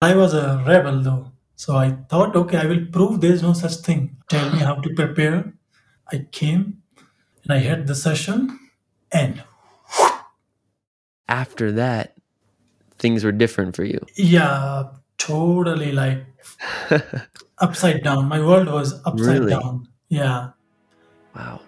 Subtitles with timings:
[0.00, 1.32] I was a rebel though.
[1.56, 4.16] So I thought, okay, I will prove there's no such thing.
[4.30, 5.52] Tell me how to prepare.
[6.12, 6.82] I came
[7.42, 8.58] and I had the session
[9.10, 9.42] and
[11.28, 12.14] After that,
[12.98, 13.98] things were different for you.
[14.16, 14.84] yeah,
[15.18, 16.24] totally like
[17.58, 18.26] upside down.
[18.28, 19.50] My world was upside Really?
[19.50, 19.88] down.
[20.08, 20.50] Yeah.
[21.34, 21.60] Wow.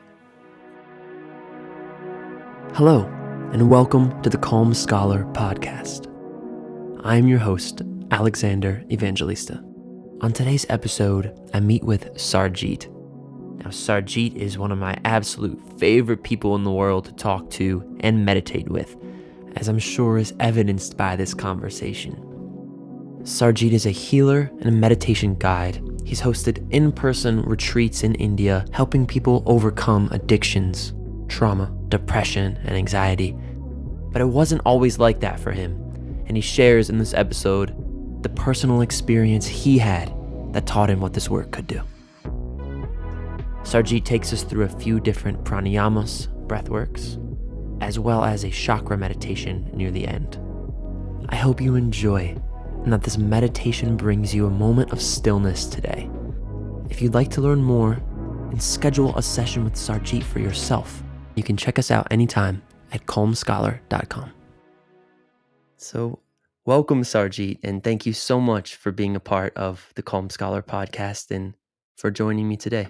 [2.75, 3.05] Hello,
[3.53, 6.07] and welcome to the Calm Scholar podcast.
[7.05, 7.83] I'm your host,
[8.13, 9.63] Alexander Evangelista.
[10.21, 12.89] On today's episode, I meet with Sarjeet.
[13.62, 17.98] Now, Sarjeet is one of my absolute favorite people in the world to talk to
[18.01, 18.97] and meditate with,
[19.57, 22.17] as I'm sure is evidenced by this conversation.
[23.23, 25.81] Sarjeet is a healer and a meditation guide.
[26.05, 30.95] He's hosted in person retreats in India, helping people overcome addictions,
[31.29, 33.37] trauma, depression, and anxiety.
[34.11, 35.73] But it wasn't always like that for him,
[36.27, 37.80] and he shares in this episode
[38.23, 40.15] the personal experience he had
[40.52, 41.80] that taught him what this work could do.
[43.62, 47.19] Sarjeet takes us through a few different pranayamas, breathworks,
[47.83, 50.39] as well as a chakra meditation near the end.
[51.28, 52.36] I hope you enjoy
[52.83, 56.11] and that this meditation brings you a moment of stillness today.
[56.89, 57.92] If you'd like to learn more
[58.50, 61.02] and schedule a session with Sarjeet for yourself,
[61.36, 64.33] you can check us out anytime at calmscholar.com.
[65.77, 66.19] So,
[66.71, 70.63] welcome, Sarjeet, and thank you so much for being a part of the Calm Scholar
[70.63, 71.55] podcast and
[71.97, 72.87] for joining me today.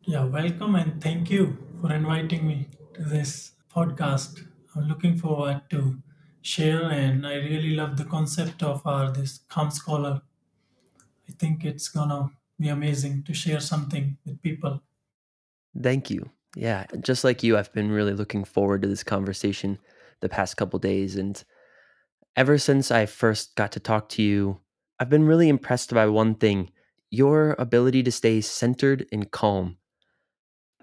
[0.00, 4.44] Yeah, welcome and thank you for inviting me to this podcast.
[4.74, 6.02] I'm looking forward to
[6.42, 10.22] share and I really love the concept of our this calm scholar.
[11.28, 14.82] I think it's gonna be amazing to share something with people.
[15.80, 16.28] Thank you.
[16.56, 19.78] Yeah, just like you, I've been really looking forward to this conversation
[20.18, 21.14] the past couple days.
[21.14, 21.40] And
[22.36, 24.60] ever since I first got to talk to you,
[24.98, 26.70] I've been really impressed by one thing
[27.10, 29.76] your ability to stay centered and calm.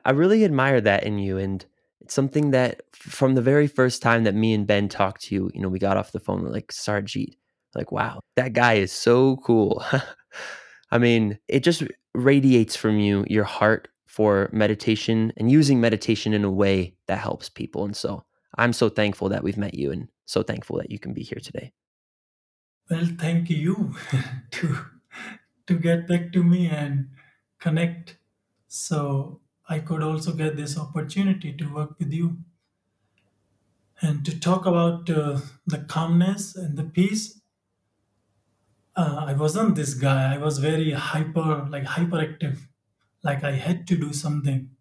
[0.04, 1.38] I really admire that in you.
[1.38, 1.66] And
[2.02, 5.52] it's something that from the very first time that me and Ben talked to you,
[5.54, 7.38] you know, we got off the phone, we're like, Sarjeet,
[7.76, 9.84] like, wow, that guy is so cool.
[10.92, 11.84] I mean, it just
[12.14, 17.50] radiates from you your heart for meditation and using meditation in a way that helps
[17.50, 17.86] people.
[17.86, 18.24] And so
[18.58, 21.42] I'm so thankful that we've met you and so thankful that you can be here
[21.42, 21.74] today.
[22.90, 23.96] Well, thank you
[24.52, 24.86] to
[25.68, 27.12] to get back to me and
[27.60, 28.18] connect
[28.68, 32.44] so I could also get this opportunity to work with you
[34.02, 37.42] and to talk about uh, the calmness and the peace.
[38.98, 40.34] Uh, I wasn't this guy.
[40.34, 42.68] I was very hyper, like hyperactive.
[43.24, 44.76] Like I had to do something.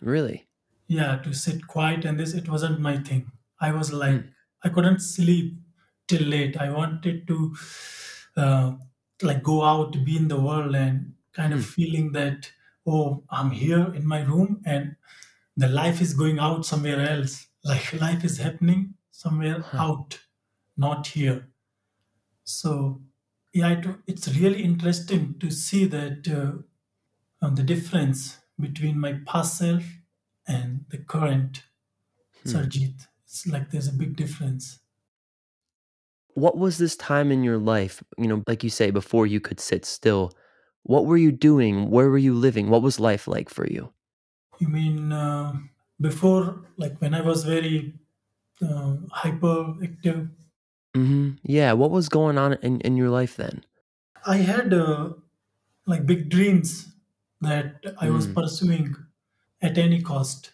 [0.00, 0.48] Really?
[0.88, 3.30] Yeah, to sit quiet and this, it wasn't my thing.
[3.60, 4.28] I was like, Hmm.
[4.62, 5.58] I couldn't sleep
[6.06, 6.56] till late.
[6.56, 7.56] I wanted to
[8.36, 8.76] uh,
[9.22, 11.62] like go out, be in the world and kind of Hmm.
[11.62, 12.52] feeling that,
[12.86, 14.96] oh, I'm here in my room and
[15.56, 17.48] the life is going out somewhere else.
[17.64, 19.78] Like life is happening somewhere Huh.
[19.78, 20.20] out,
[20.76, 21.48] not here.
[22.44, 23.02] So,
[23.52, 26.62] yeah, it, it's really interesting to see that uh,
[27.46, 29.84] um, the difference between my past self
[30.46, 31.64] and the current
[32.44, 32.68] Hmm.
[32.70, 33.08] Sarjeet.
[33.28, 34.80] It's like there's a big difference.
[36.34, 39.60] What was this time in your life, you know, like you say, before you could
[39.60, 40.32] sit still?
[40.84, 41.90] What were you doing?
[41.90, 42.70] Where were you living?
[42.70, 43.92] What was life like for you?
[44.60, 45.58] You mean uh,
[46.00, 47.98] before, like when I was very
[48.62, 50.30] uh, hyperactive,
[50.94, 53.64] hmm Yeah, what was going on in, in your life then?
[54.26, 55.14] I had uh,
[55.86, 56.94] like big dreams
[57.40, 58.32] that I was Hmm.
[58.32, 58.94] pursuing
[59.62, 60.52] at any cost.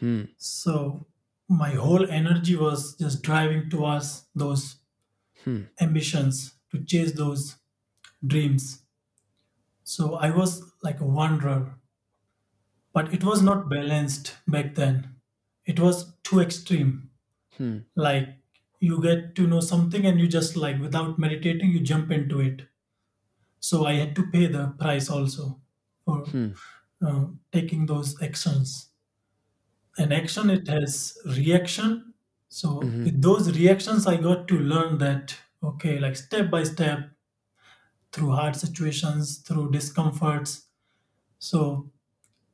[0.00, 0.24] Hmm.
[0.36, 1.06] So
[1.52, 4.78] my whole energy was just driving towards those
[5.44, 5.62] Hmm.
[5.80, 7.56] ambitions to chase those
[8.26, 8.82] dreams.
[9.84, 11.78] So I was like a wanderer,
[12.92, 15.16] but it was not balanced back then.
[15.64, 17.10] It was too extreme.
[17.56, 17.78] Hmm.
[17.96, 18.28] Like
[18.80, 22.68] you get to know something and you just like without meditating, you jump into it.
[23.60, 25.62] So I had to pay the price also
[26.04, 26.52] for Hmm.
[27.02, 28.91] uh, taking those actions.
[29.98, 32.14] And action, it has reaction.
[32.48, 37.10] So hmm with those reactions, I got to learn that okay, like step by step,
[38.12, 40.68] through hard situations, through discomforts.
[41.38, 41.92] So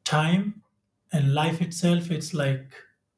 [0.05, 0.65] time
[1.13, 2.73] and life itself, it's like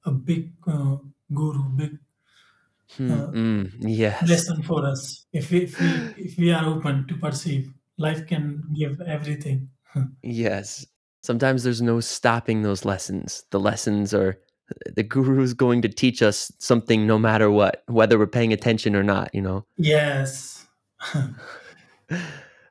[0.05, 0.99] a big uh,
[1.35, 1.99] guru, big
[2.97, 3.19] Hmm.
[3.19, 3.71] uh, Mm.
[3.89, 4.21] Yes.
[4.21, 5.27] lesson for us.
[5.33, 9.71] If we, if we if we are open to perceive, life can give everything.
[10.23, 10.87] Yes.
[11.23, 13.45] Sometimes there's no stopping those lessons.
[13.51, 14.39] The lessons are
[14.95, 18.95] the guru is going to teach us something no matter what, whether we're paying attention
[18.95, 19.65] or not, you know?
[19.77, 20.67] yes,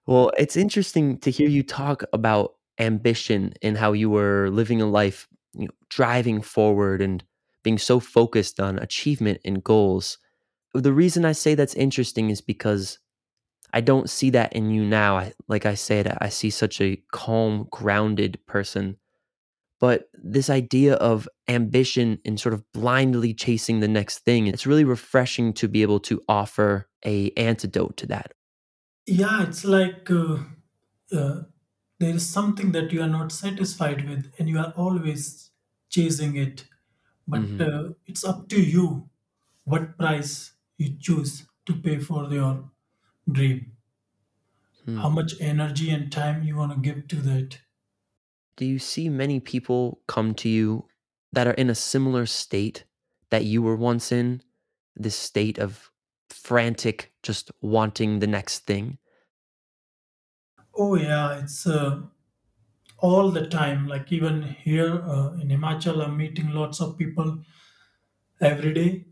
[0.10, 4.88] Well, it's interesting to hear you talk about ambition and how you were living a
[4.88, 7.24] life, you know, driving forward and
[7.62, 10.18] being so focused on achievement and goals.
[10.74, 12.98] The reason I say that's interesting is because
[13.74, 15.18] I don't see that in you now.
[15.18, 18.98] I, like I said, I see such a calm, grounded person.
[19.80, 24.86] But this idea of ambition and sort of blindly chasing the next thing, it's really
[24.86, 28.34] refreshing to be able to offer a antidote to that.
[29.06, 30.38] Yeah, it's like uh,
[31.12, 31.44] uh,
[32.00, 35.52] there is something that you are not satisfied with and you are always
[35.90, 36.66] chasing it.
[37.28, 39.10] But hmm uh, it's up to you
[39.66, 42.72] what price you choose to pay for your
[43.32, 43.78] dream,
[44.86, 45.02] Hmm.
[45.02, 47.58] how much energy and time you want to give to that.
[48.58, 50.88] Do you see many people come to you
[51.32, 52.86] that are in a similar state
[53.32, 54.44] that you were once in?
[54.96, 55.92] This state of
[56.30, 59.00] frantic, just wanting the next thing?
[60.74, 62.02] Oh, yeah, it's uh,
[63.00, 63.88] all the time.
[63.88, 67.44] Like even here uh, in Himachal, I'm meeting lots of people
[68.42, 69.06] every day.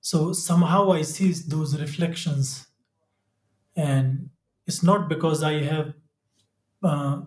[0.00, 2.68] So somehow I see those reflections,
[3.76, 4.30] and
[4.66, 5.94] it's not because I have
[6.82, 7.22] uh,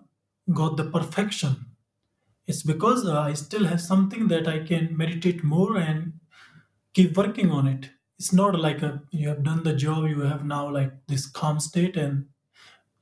[0.52, 1.66] got the perfection.
[2.46, 6.14] It's because uh, I still have something that I can meditate more and
[6.94, 7.90] keep working on it.
[8.18, 11.60] It's not like a, you have done the job, you have now like this calm
[11.60, 12.28] state, and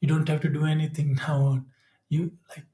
[0.01, 1.67] you don't have to do anything now on.
[2.09, 2.67] You like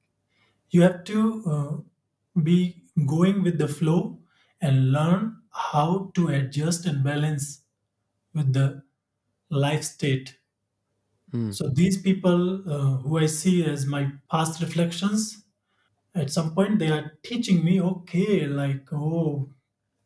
[0.70, 4.20] you have to uh, be going with the flow
[4.60, 7.62] and learn how to adjust and balance
[8.34, 8.82] with the
[9.50, 10.38] life state.
[11.32, 15.44] Mm, So these people uh, who I see as my past reflections,
[16.14, 19.52] at some point they are teaching me, okay, like oh,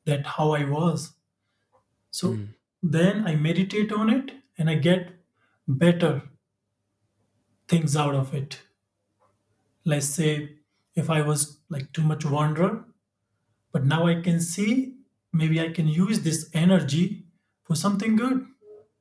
[0.06, 1.14] that how I was.
[2.10, 5.14] So mm, then I meditate on it and I get
[5.68, 6.30] better
[7.68, 8.62] things out of it.
[9.84, 10.58] Let's say
[10.94, 12.84] if I was like too much wanderer,
[13.72, 14.98] but now I can see
[15.32, 17.26] maybe I can use this energy
[17.64, 18.46] for something good,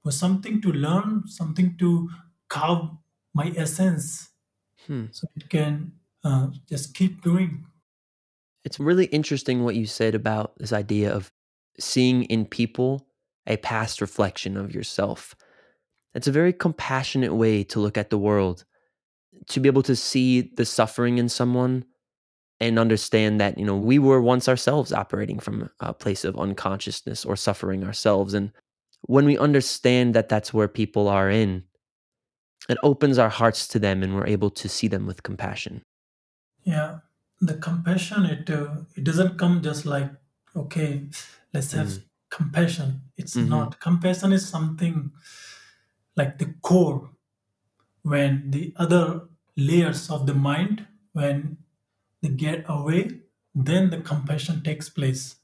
[0.05, 2.07] for something to learn, something to
[2.47, 2.91] carve
[3.33, 4.29] my essence
[4.85, 5.05] hmm.
[5.09, 5.93] so it can
[6.23, 7.65] uh, just keep going.
[8.63, 11.31] It's really interesting what you said about this idea of
[11.79, 13.07] seeing in people
[13.47, 15.35] a past reflection of yourself.
[16.13, 18.63] It's a very compassionate way to look at the world,
[19.47, 21.83] to be able to see the suffering in someone
[22.59, 27.25] and understand that, you know, we were once ourselves operating from a place of unconsciousness
[27.25, 28.35] or suffering ourselves.
[28.35, 28.51] And
[29.07, 31.65] when we understand that that's where people are in,
[32.69, 35.81] it opens our hearts to them and we're able to see them with compassion.
[36.63, 36.99] Yeah,
[37.39, 40.11] the compassion it uh, it doesn't come just like
[40.55, 41.07] okay,
[41.53, 43.01] let's have Mm, compassion.
[43.17, 43.79] It's mhm, not.
[43.79, 45.11] Compassion is something
[46.15, 47.09] like the core
[48.03, 51.57] when the other layers of the mind when
[52.21, 53.21] they get away,
[53.55, 55.37] then the compassion takes place,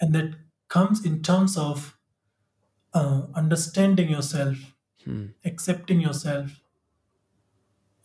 [0.00, 0.36] and that
[0.68, 1.93] comes in terms of
[2.94, 4.76] uh, understanding yourself,
[5.06, 6.60] mm, accepting yourself,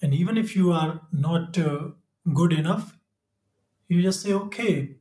[0.02, 1.90] and even if you are not uh,
[2.34, 2.98] good enough,
[3.88, 4.98] you just say okay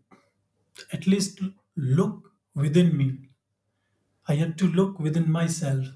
[0.93, 1.41] at least
[1.77, 3.31] look within me.
[4.29, 5.89] I have to look within myself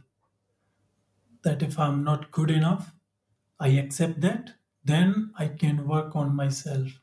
[1.42, 2.94] that if I'm not good enough,
[3.60, 7.00] I accept that, then I can work on myself.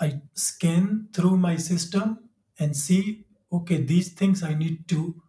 [0.00, 5.22] I scan through my system and see okay, these things I need to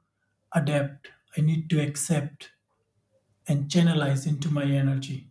[0.54, 2.52] adapt, I need to accept
[3.48, 5.30] and channelize into my energy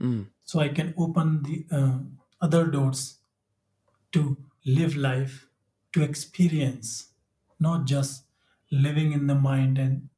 [0.00, 1.98] mm, so I can open the uh,
[2.40, 3.18] other doors
[4.12, 4.36] to
[4.66, 5.46] live life,
[5.92, 7.08] to experience,
[7.58, 8.24] not just
[8.70, 10.08] living in the mind and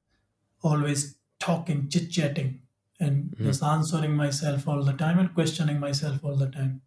[0.62, 2.60] always talking, chit chatting,
[3.00, 6.82] and mm, just answering myself all the time and questioning myself all the time.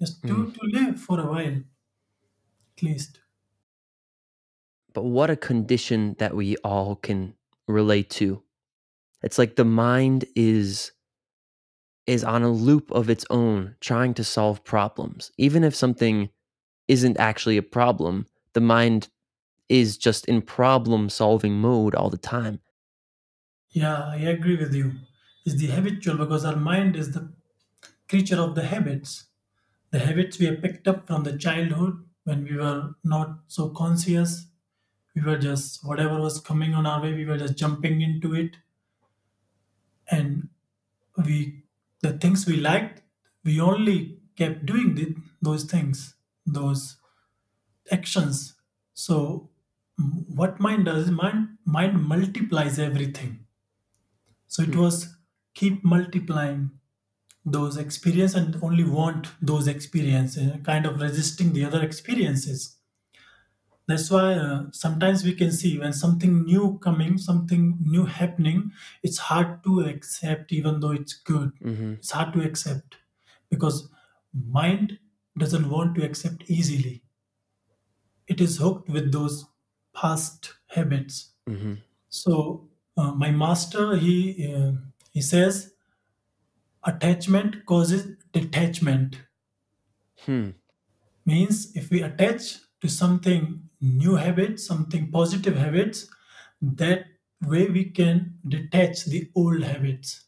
[0.00, 0.28] Just mm.
[0.28, 1.60] to, to live for a while,
[2.76, 3.20] at least.
[4.94, 7.34] But what a condition that we all can
[7.66, 8.42] relate to.
[9.22, 10.92] It's like the mind is
[12.06, 15.30] is on a loop of its own trying to solve problems.
[15.36, 16.30] Even if something
[16.88, 19.08] isn't actually a problem, the mind
[19.68, 22.60] is just in problem solving mode all the time.
[23.70, 24.92] Yeah, I agree with you.
[25.46, 27.32] It's the habitual because our mind is the
[28.08, 29.26] creature of the habits.
[29.92, 34.47] The habits we have picked up from the childhood when we were not so conscious.
[35.18, 38.56] We were just, whatever was coming on our way, we were just jumping into it.
[40.10, 40.48] And
[41.16, 41.64] we
[42.00, 43.02] the things we liked
[43.44, 46.14] we only kept doing those things
[46.46, 46.96] those
[47.90, 48.54] actions
[48.94, 49.48] so
[50.40, 53.38] what mind does mind mind multiplies everything
[54.48, 54.80] So it hmm.
[54.80, 55.16] was
[55.54, 56.70] keep multiplying
[57.44, 62.77] those experiences and only want those experiences, kind of resisting the other experiences.
[63.88, 69.18] That's why uh, sometimes we can see when something new coming, something new happening, it's
[69.18, 71.52] hard to accept even though it's good.
[71.62, 72.98] hmm It's hard to accept
[73.50, 73.90] because
[74.32, 75.00] mind
[75.38, 77.02] doesn't want to accept easily.
[78.28, 79.46] It is hooked with those
[79.92, 81.34] past habits.
[81.48, 84.72] hmm So uh, my master he uh,
[85.12, 85.74] he says
[86.84, 89.20] attachment causes detachment.
[90.16, 90.50] Hmm.
[91.24, 96.08] Means if we attach to something new habits, something positive habits,
[96.60, 97.04] that
[97.42, 100.24] way we can detach the old habits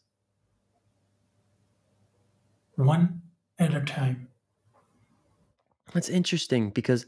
[2.75, 3.21] one
[3.59, 4.27] at a time.
[5.93, 7.05] That's interesting because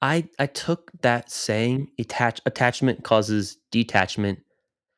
[0.00, 4.40] I I took that saying attach attachment causes detachment.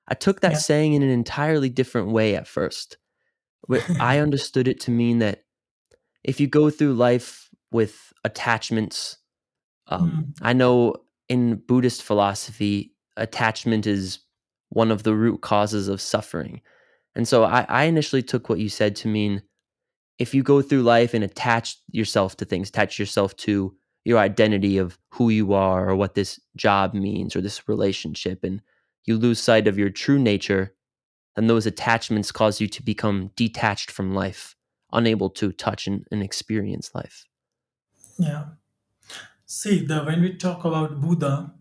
[0.09, 0.59] I took that Yeah.
[0.59, 2.99] saying in an entirely different way at first.
[3.62, 5.43] Where I understood it to mean that
[6.23, 9.19] if you go through life with attachments,
[9.88, 10.97] um, Mm, I know
[11.28, 14.21] in Buddhist philosophy, attachment is
[14.69, 16.61] one of the root causes of suffering.
[17.14, 19.43] And so I, I initially took what you said to mean
[20.19, 23.75] if you go through life and attach yourself to things, attach yourself to
[24.05, 28.62] your identity of who you are or what this job means or this relationship, and
[29.05, 30.75] you lose sight of your true nature,
[31.35, 34.55] then those attachments cause you to become detached from life,
[34.93, 37.25] unable to touch and, and experience life.
[38.19, 38.45] yeah.
[39.47, 41.55] See, the when we talk about Buddha,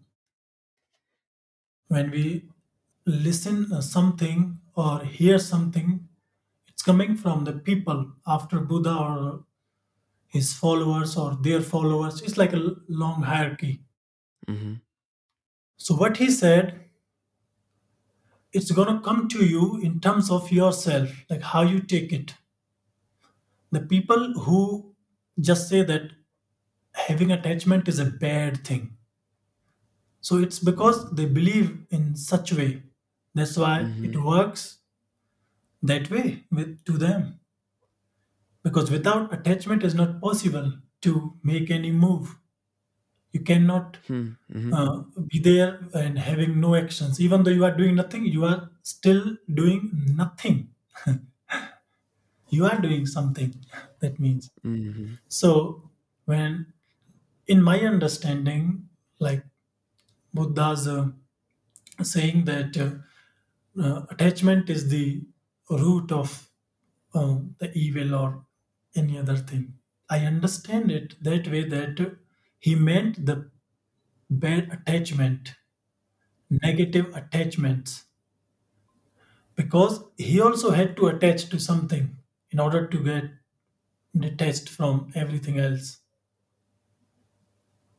[1.87, 2.49] when we
[3.05, 6.07] listen uh, something or hear something,
[6.67, 9.45] it's coming from the people after Buddha or
[10.27, 12.21] his followers or their followers.
[12.21, 13.83] It's like a l- long hierarchy.
[14.47, 14.75] hmm
[15.77, 16.89] So what he said,
[18.51, 22.33] it's gonna come to you in terms of yourself, like how you take it.
[23.71, 24.95] The people who
[25.39, 26.09] just say that
[27.07, 28.97] having attachment is a bad thing.
[30.19, 32.83] So it's because they believe in such way.
[33.33, 34.79] That's why it hmm works
[35.81, 37.39] that way with to them.
[38.63, 42.37] Because without attachment is not possible to make any move.
[43.31, 44.35] You cannot hmm
[44.71, 47.19] uh, be there and having no actions.
[47.21, 50.75] Even though you are doing nothing, you are still doing nothing.
[52.49, 53.65] You are doing something.
[53.99, 54.51] That means.
[54.63, 55.91] hmm So
[56.25, 56.73] when
[57.47, 59.43] in my understanding, like
[60.33, 61.09] Buddha's uh,
[62.03, 65.23] saying that uh, uh, attachment is the
[65.69, 66.49] root of
[67.13, 68.45] uh, the evil or
[68.95, 69.75] any other thing.
[70.09, 72.17] I understand it that way that
[72.59, 73.51] he meant the
[74.29, 75.55] bad attachment,
[76.49, 78.05] negative attachments,
[79.55, 82.17] because he also had to attach to something
[82.51, 83.23] in order to get
[84.17, 86.01] detached from everything else.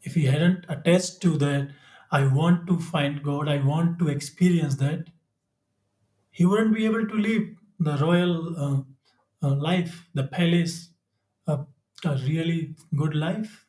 [0.07, 1.75] If he hadn't attached to that,
[2.11, 5.09] I want to find God, I want to experience that,
[6.31, 8.83] he wouldn't be able to live the royal uh,
[9.43, 10.91] uh, life, the palace,
[11.47, 11.65] uh,
[12.05, 13.67] a really good life.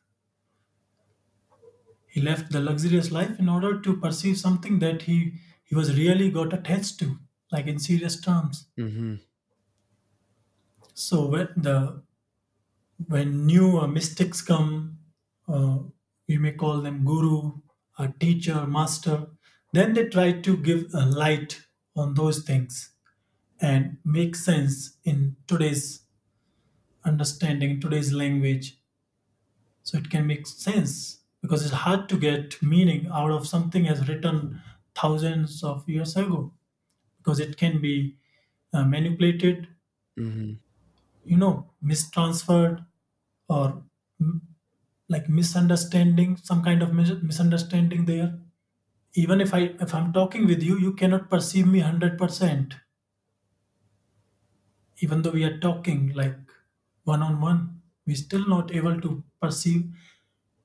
[2.06, 6.30] He left the luxurious life in order to perceive something that he, he was really
[6.30, 7.18] got attached to,
[7.50, 8.66] like in serious terms.
[8.76, 9.28] hmm
[10.94, 12.02] So when the
[13.08, 14.98] when new uh, mystics come,
[15.46, 15.78] uh,
[16.28, 17.60] we may call them guru,
[17.98, 19.28] a teacher, master.
[19.72, 21.62] Then they try to give a light
[21.96, 22.92] on those things
[23.60, 26.02] and make sense in today's
[27.04, 28.78] understanding, today's language,
[29.82, 34.08] so it can make sense because it's hard to get meaning out of something as
[34.08, 34.60] written
[34.94, 36.52] thousands of years ago
[37.18, 38.16] because it can be
[38.72, 39.68] uh, manipulated
[40.16, 40.60] hmm
[41.24, 42.84] you know mistransferred
[43.48, 43.84] or
[45.08, 48.38] like misunderstanding some kind of mis- misunderstanding there.
[49.14, 52.76] Even if i if i'm talking with you you cannot perceive me 100%
[55.00, 56.36] even though we are talking like
[57.04, 59.84] one on one we still not able to perceive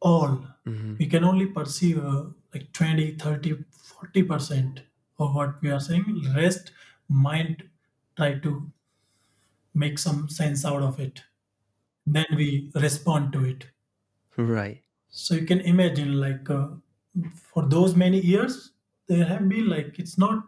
[0.01, 0.47] all.
[0.65, 4.83] Hmm we can only perceive uh, like 20, 30, 40 percent
[5.19, 6.21] of what we are saying.
[6.35, 6.71] Rest
[7.09, 7.69] mind
[8.17, 8.71] try to
[9.73, 11.23] make some sense out of it.
[12.05, 13.67] Then we respond to it
[14.37, 14.83] Right.
[15.09, 16.69] so you can imagine like uh,
[17.33, 18.71] for those many years
[19.07, 20.45] there have been like it's not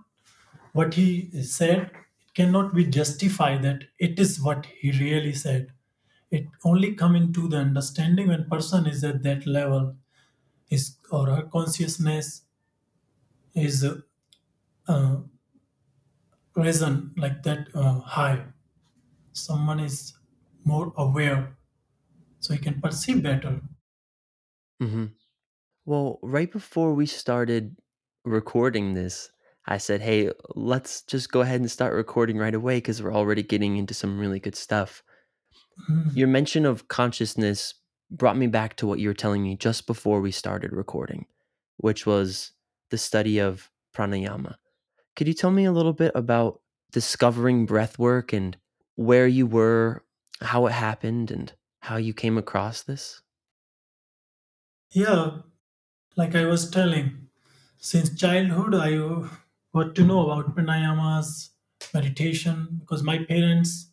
[0.73, 1.79] what he said
[2.21, 5.71] it cannot be justified that it is what he really said
[6.31, 9.95] it only come into the understanding when person is at that level
[10.67, 12.43] his or her consciousness
[13.55, 14.01] is uh,
[14.87, 15.21] uh,
[16.55, 18.45] reason like that uh, high.
[19.33, 20.17] Someone is
[20.65, 21.57] more aware,
[22.39, 23.61] so he can perceive better.
[24.79, 25.05] Hmm
[25.85, 27.77] Well, right before we started
[28.25, 29.31] recording this,
[29.67, 33.43] I said, hey, let's just go ahead and start recording right away because we're already
[33.43, 35.03] getting into some really good stuff.
[35.89, 36.15] Mm.
[36.15, 37.73] Your mention of consciousness
[38.11, 41.25] brought me back to what you were telling me just before we started recording,
[41.77, 42.51] which was
[42.91, 44.55] the study of pranayama.
[45.15, 48.57] Could you tell me a little bit about discovering breath work and
[48.95, 50.03] where you were,
[50.41, 53.21] how it happened, and how you came across this?
[54.91, 55.41] Yeah,
[56.17, 57.29] like I was telling,
[57.77, 58.97] since childhood I
[59.73, 61.51] got to know about pranayamas,
[61.93, 63.91] meditation, because my parents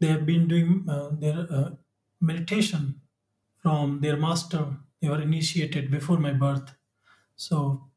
[0.00, 1.70] they have been doing uh, their uh,
[2.20, 3.02] meditation
[3.58, 4.78] from their master.
[5.00, 6.74] They were initiated before my birth,
[7.36, 7.90] so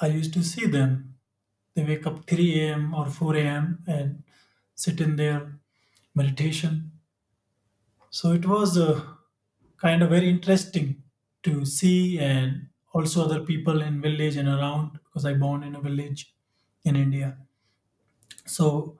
[0.00, 1.18] I used to see them.
[1.74, 2.94] They wake up 3 a.m.
[2.94, 3.84] or 4 a.m.
[3.86, 4.24] and
[4.74, 5.60] sit in their
[6.14, 6.92] meditation.
[8.10, 9.14] So it was uh,
[9.80, 11.02] kind of very interesting
[11.42, 15.80] to see and also other people in village and around because I born in a
[15.80, 16.34] village
[16.84, 17.38] in India.
[18.46, 18.98] So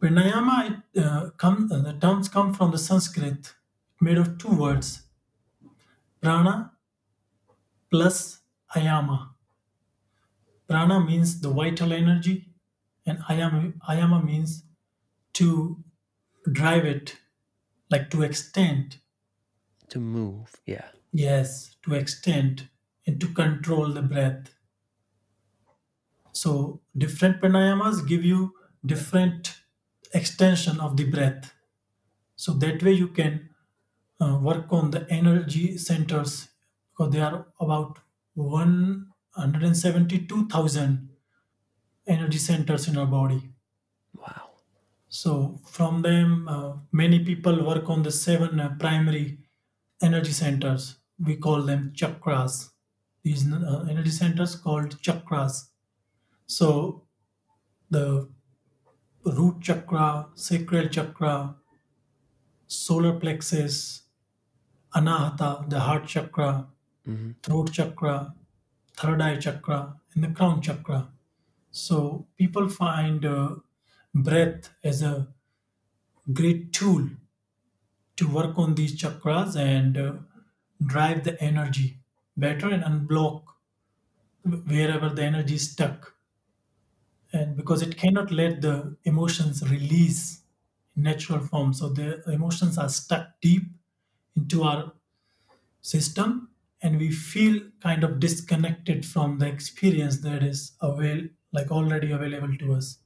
[0.00, 3.54] pranayama, uh, come, uh, the terms come from the Sanskrit,
[4.00, 5.02] made of two words,
[6.20, 6.72] prana
[7.90, 8.42] plus
[8.76, 9.34] ayama.
[10.68, 12.52] Prana means the vital energy,
[13.06, 14.64] and ayama, ayama means
[15.34, 15.82] to
[16.52, 17.18] drive it,
[17.90, 18.98] like to extend.
[19.88, 20.92] To move, yeah.
[21.10, 22.68] Yes, to extend
[23.08, 24.54] and to control the breath.
[26.32, 29.60] So different pranayamas give you different
[30.14, 31.52] extension of the breath.
[32.36, 33.50] So that way you can
[34.20, 36.48] uh, work on the energy centers
[36.92, 37.98] because there are about
[38.34, 41.10] 172,000
[42.06, 43.52] energy centers in our body.
[44.14, 44.50] Wow.
[45.08, 49.45] So from them, uh, many people work on the seven uh, primary
[50.02, 50.98] energy centers.
[51.18, 52.70] We call them chakras.
[53.22, 55.70] These uh, energy centers called chakras.
[56.46, 57.06] So
[57.90, 58.30] the
[59.24, 61.56] root chakra, sacral chakra,
[62.66, 64.02] solar plexus,
[64.94, 66.68] anahata, the heart chakra,
[67.06, 68.34] hmm throat chakra,
[68.96, 71.12] third eye chakra, and the crown chakra.
[71.70, 73.56] So people find uh,
[74.14, 75.34] breath as a
[76.32, 77.08] great tool
[78.16, 80.16] to work on these chakras and uh,
[80.84, 81.98] drive the energy
[82.36, 83.44] better and unblock
[84.44, 86.14] wherever the energy is stuck.
[87.32, 90.42] And because it cannot let the emotions release
[90.96, 93.64] in natural form, so the emotions are stuck deep
[94.36, 94.92] into our
[95.82, 96.50] system
[96.82, 102.56] and we feel kind of disconnected from the experience that is avail like already available
[102.58, 103.00] to us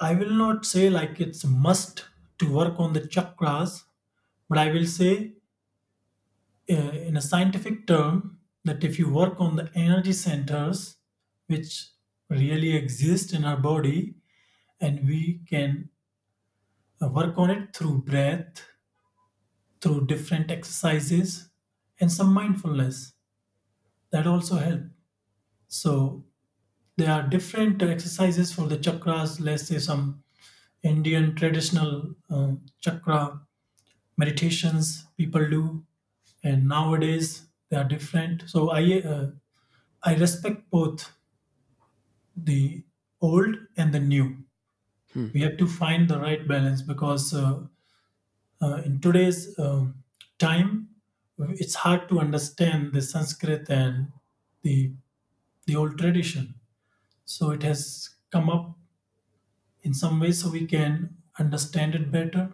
[0.00, 2.04] i will not say like it's must
[2.38, 3.84] to work on the chakras
[4.48, 5.34] but i will say
[6.70, 10.96] uh, in a scientific term that if you work on the energy centers
[11.46, 11.90] which
[12.28, 14.16] really exist in our body
[14.80, 15.90] and we can
[17.00, 18.62] uh, work on it through breath
[19.80, 21.50] through different exercises
[22.00, 23.14] and some mindfulness
[24.10, 24.82] that also help.
[25.68, 26.24] So
[26.96, 30.24] there are different exercises for the chakras let's say some
[30.92, 31.92] indian traditional
[32.30, 33.40] uh, chakra
[34.16, 35.86] meditations people do.
[36.44, 38.48] And nowadays they are different.
[38.50, 38.82] So i
[39.14, 39.30] uh,
[40.02, 41.12] i respect both
[42.36, 42.84] the
[43.20, 44.44] old and the new.
[45.12, 45.28] Hmm.
[45.34, 47.66] we have to find the right balance because uh,
[48.62, 50.04] uh, in today's um,
[50.38, 50.90] time
[51.38, 54.12] it's hard to understand the sanskrit and
[54.62, 54.92] the
[55.66, 56.54] the old tradition.
[57.24, 58.75] So it has come up
[59.86, 60.92] in some way so we can
[61.38, 62.44] understand it better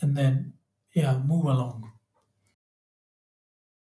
[0.00, 0.52] and then
[0.94, 1.90] yeah move along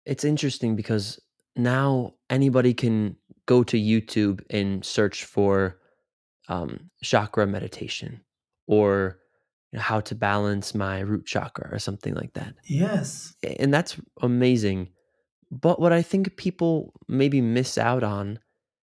[0.09, 1.21] It's interesting because
[1.55, 5.81] now anybody can go to YouTube and search for
[6.49, 8.23] um, chakra meditation
[8.67, 9.19] or
[9.73, 12.55] you know, how to balance my root chakra or something like that.
[12.65, 14.89] yes And that's amazing.
[15.51, 18.39] But what I think people maybe miss out on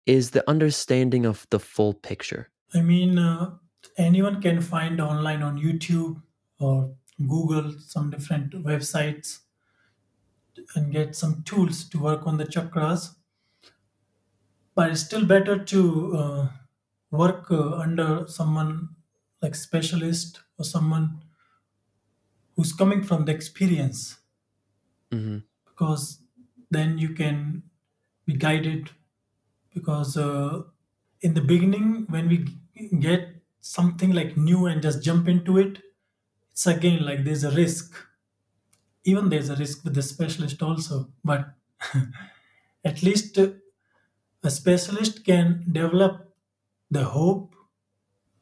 [0.06, 2.50] is the understanding of the full picture.
[2.76, 3.58] I mean uh,
[3.98, 6.22] anyone can find online on youtube
[6.60, 6.96] or
[7.34, 9.40] google some different websites
[10.76, 13.16] and get some tools to work on the chakras.
[14.76, 16.50] But it's still better to uh,
[17.10, 18.96] work uh, under someone
[19.42, 21.24] like specialist or someone
[22.56, 24.18] who's coming from the experience.
[25.12, 26.20] Hmm because
[26.72, 27.64] then you can
[28.26, 28.92] be guided
[29.74, 30.64] because uh,
[31.22, 32.46] in the beginning when we
[33.00, 35.80] get something like new and just jump into it
[36.52, 37.96] it's again like there's a risk.
[39.06, 41.54] Even there's a risk with the specialist also but
[42.86, 43.56] at least a
[44.50, 46.36] specialist can develop
[46.92, 47.56] the hope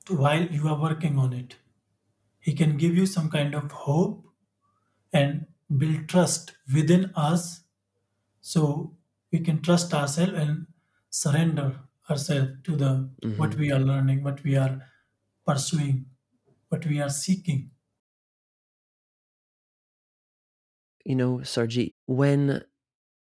[0.09, 1.55] while you are working on it.
[2.39, 4.25] He can give you some kind of hope
[5.13, 7.61] and build trust within us
[8.41, 8.95] so
[9.31, 10.67] we can trust ourselves and
[11.11, 14.81] surrender ourselves to the what hmm we are learning what we are
[15.45, 16.05] pursuing
[16.69, 17.71] what we are seeking
[21.05, 22.63] You know, Sarjeet, when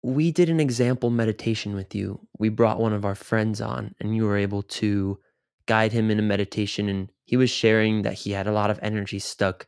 [0.03, 4.17] we did an example meditation with you, we brought one of our friends on and
[4.17, 5.19] you were able to
[5.67, 6.89] guide him in a meditation.
[6.89, 9.67] And he was sharing that he had a lot of energy stuck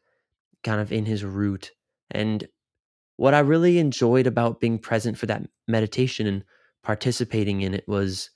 [0.65, 1.73] kind of in his root.
[2.11, 2.47] And
[3.17, 6.45] what I really enjoyed about being present for that meditation and
[6.83, 8.31] participating in it was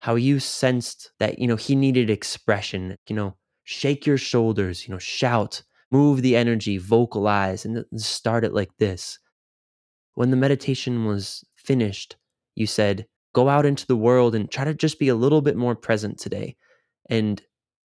[0.00, 4.92] how you sensed that, you know, he needed expression, you know, shake your shoulders, you
[4.92, 9.18] know, shout, move the energy, vocalize, and start it like this.
[10.14, 12.16] When the meditation was finished,
[12.54, 15.56] you said, go out into the world and try to just be a little bit
[15.56, 16.56] more present today
[17.10, 17.42] and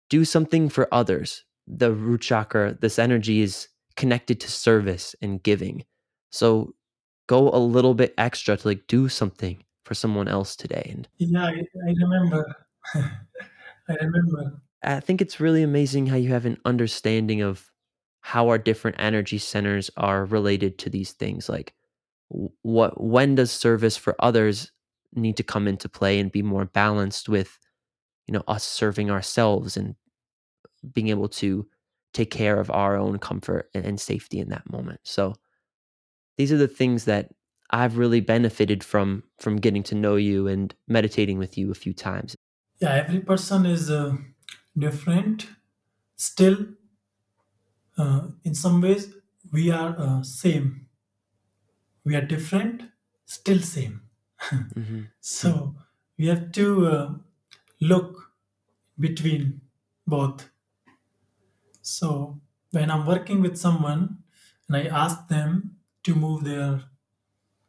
[0.10, 1.44] do something for others.
[1.68, 5.86] The root chakra, this energy is connected to service and giving.
[6.32, 6.74] So
[7.28, 10.92] go a little bit extra to like do something for someone else today.
[10.94, 12.56] And yeah i, I remember
[12.96, 17.72] i remember I think it's really amazing how you have an understanding of
[18.22, 21.50] how our different energy centers are related to these things.
[21.50, 21.74] Like
[22.62, 24.72] what when does service for others
[25.16, 27.58] need to come into play and be more balanced with,
[28.28, 29.96] you know, us serving ourselves and
[30.94, 31.68] being able to
[32.14, 35.00] take care of our own comfort and, and safety in that moment.
[35.04, 35.36] So
[36.38, 37.32] these are the things that
[37.70, 41.94] I've really benefited from from getting to know you and meditating with you a few
[41.94, 42.36] times.
[42.80, 44.16] yeah every person is uh,
[44.78, 45.48] different.
[46.16, 46.58] Still
[47.98, 49.14] uh, in some ways
[49.52, 50.88] we are uh, same.
[52.04, 52.90] We are different
[53.26, 54.10] still same.
[54.80, 55.76] Hmm so
[56.18, 57.14] we have to uh,
[57.82, 58.32] look
[59.00, 59.62] between
[60.08, 60.50] both.
[61.82, 64.24] So when i'm working with someone
[64.68, 66.84] and i ask them to move their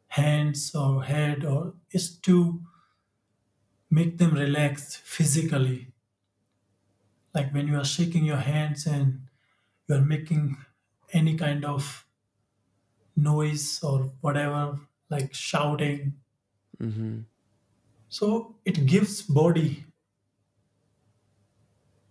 [0.09, 2.63] hands or head or is to
[3.91, 5.93] make them relax physically.
[7.33, 9.29] Like when you are shaking your hands and
[9.87, 10.57] you are making
[11.13, 12.07] any kind of
[13.15, 16.19] noise or whatever like shouting.
[16.79, 17.21] Hmm
[18.09, 19.85] so it gives body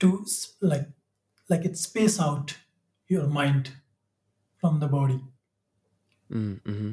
[0.00, 0.24] to
[0.60, 0.88] like
[1.48, 2.58] like it space out
[3.08, 3.72] your mind
[4.56, 5.22] from the body.
[6.66, 6.92] Hmm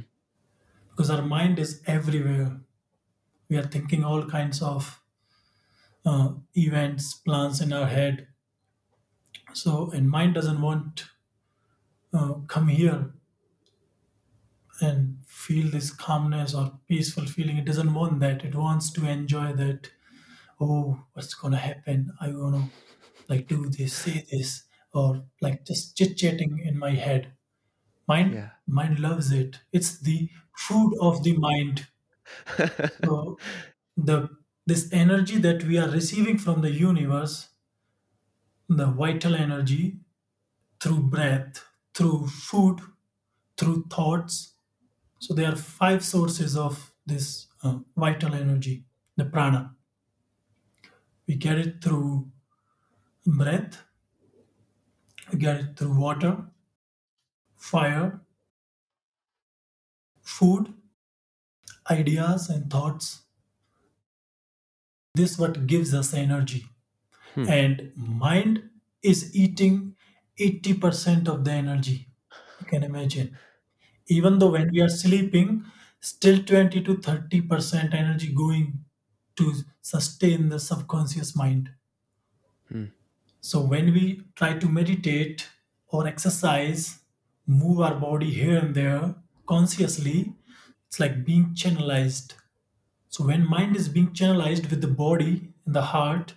[0.95, 2.61] because our mind is everywhere.
[3.49, 5.01] We are thinking all kinds of
[6.05, 8.27] uh, events plans in our head.
[9.55, 11.05] So and mind doesn't want
[12.13, 13.13] uh, come here
[14.81, 17.57] and feel this calmness or peaceful feeling.
[17.57, 18.43] It doesn't want that.
[18.43, 19.91] It wants to enjoy that
[20.61, 22.13] oh what's gonna happen?
[22.21, 22.69] I wanna
[23.29, 27.33] like do this say this or like just chit chatting in my head
[28.07, 28.51] mind Yeah.
[28.67, 29.61] mind loves it.
[29.71, 31.87] It's the food of the mind.
[33.05, 33.37] So
[33.97, 34.29] the
[34.65, 37.49] this energy that we are receiving from the universe
[38.69, 39.99] the vital energy
[40.81, 41.65] through breath
[41.95, 42.81] through food
[43.57, 44.55] through thoughts.
[45.19, 48.85] So there are five sources of this uh, vital energy
[49.17, 49.75] the prana.
[51.27, 52.31] We get it through
[53.27, 53.83] breath.
[55.31, 56.49] We get it through water
[57.69, 58.21] fire
[60.21, 60.73] food
[61.89, 63.23] ideas and thoughts
[65.13, 66.65] this what gives us energy
[67.35, 67.45] Hmm.
[67.45, 68.69] and mind
[69.03, 69.95] is eating
[70.37, 72.09] 80% of the energy
[72.59, 73.37] you can imagine
[74.07, 75.65] even though when we are sleeping
[76.01, 78.85] still 20 to 30% energy going
[79.37, 81.71] to sustain the subconscious mind
[82.69, 82.85] Hmm.
[83.41, 85.47] so when we try to meditate
[85.87, 86.99] or exercise
[87.47, 89.15] move our body here and there
[89.47, 90.35] consciously
[90.87, 92.33] it's like being channelized.
[93.09, 96.35] So when mind is being channelized with the body and the heart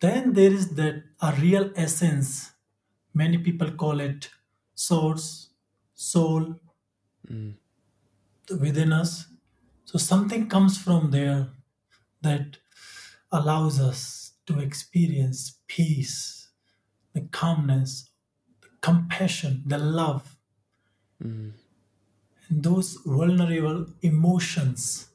[0.00, 2.52] then there is that a real essence.
[3.14, 4.30] Many people call it
[4.74, 5.50] source
[5.94, 6.60] soul
[7.28, 7.56] Mm.
[8.60, 9.26] within us.
[9.84, 11.50] So something comes from there
[12.22, 12.58] that
[13.32, 16.50] allows us to experience peace
[17.14, 18.10] the calmness
[18.88, 20.36] compassion the love.
[21.22, 21.52] Mm.
[22.48, 25.10] and those vulnerable emotions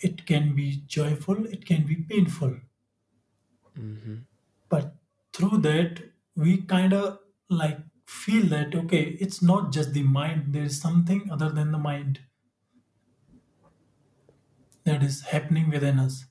[0.00, 2.60] it can be joyful it can be painful.
[3.76, 4.22] Hmm
[4.68, 4.96] but
[5.32, 6.02] through that
[6.34, 11.30] we kind of like feel that okay it's not just the mind there is something
[11.30, 12.20] other than the mind
[14.84, 16.26] that is happening within us.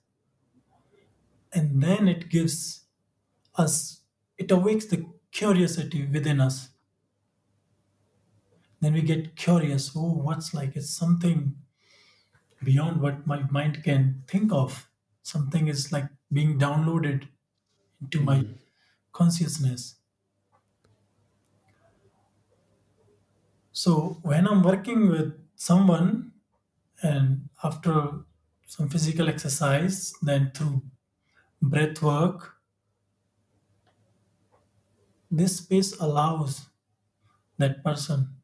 [1.54, 2.86] And then it gives
[3.56, 4.02] us
[4.38, 6.70] it awakes the curiosity within us.
[8.82, 10.76] Then we get curious oh what's like?
[10.76, 11.56] It's something
[12.64, 14.90] beyond what my mind can think of.
[15.22, 17.28] Something is like being downloaded
[18.02, 18.54] into my hmm
[19.14, 19.98] consciousness.
[23.74, 26.34] So when i'm working with someone
[27.04, 28.26] and after
[28.68, 30.84] some physical exercise then through
[31.62, 32.58] breath work
[35.32, 36.70] this space allows
[37.58, 38.42] that person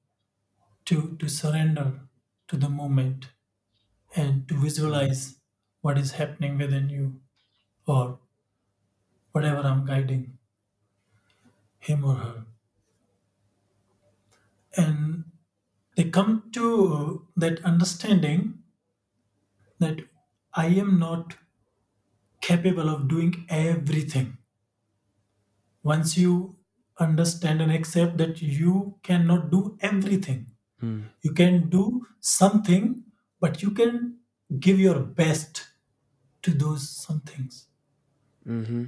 [0.86, 2.02] to to surrender
[2.48, 3.30] to the moment
[4.16, 5.40] and to visualize
[5.82, 7.22] what is happening within you
[7.88, 8.20] or
[9.32, 10.38] whatever i'm guiding
[11.80, 12.46] him or her.
[14.78, 15.26] And
[15.98, 18.64] they come to that understanding
[19.80, 20.02] that
[20.54, 21.38] i am not
[22.42, 24.40] capable of doing everything.
[25.82, 26.57] Once you
[27.00, 30.52] understand and accept that you cannot do everything.
[30.80, 31.10] Hmm.
[31.24, 33.06] You can do something
[33.40, 34.20] but you can
[34.60, 35.68] give your best
[36.44, 37.68] to those some things.
[38.46, 38.88] Hmm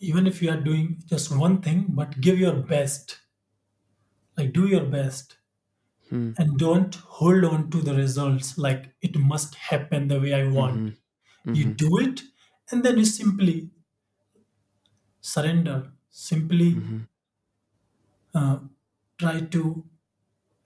[0.00, 3.20] even if you are doing just one thing but give your best.
[4.36, 5.36] Like do your best.
[6.10, 6.32] Hmm.
[6.38, 10.90] And don't hold on to the results like it must happen the way i want.
[11.44, 12.22] Hmm you hmm do it
[12.70, 13.70] and then you simply
[15.20, 15.92] surrender.
[16.10, 17.09] Simply hmm
[18.34, 18.60] uh,
[19.18, 19.88] try to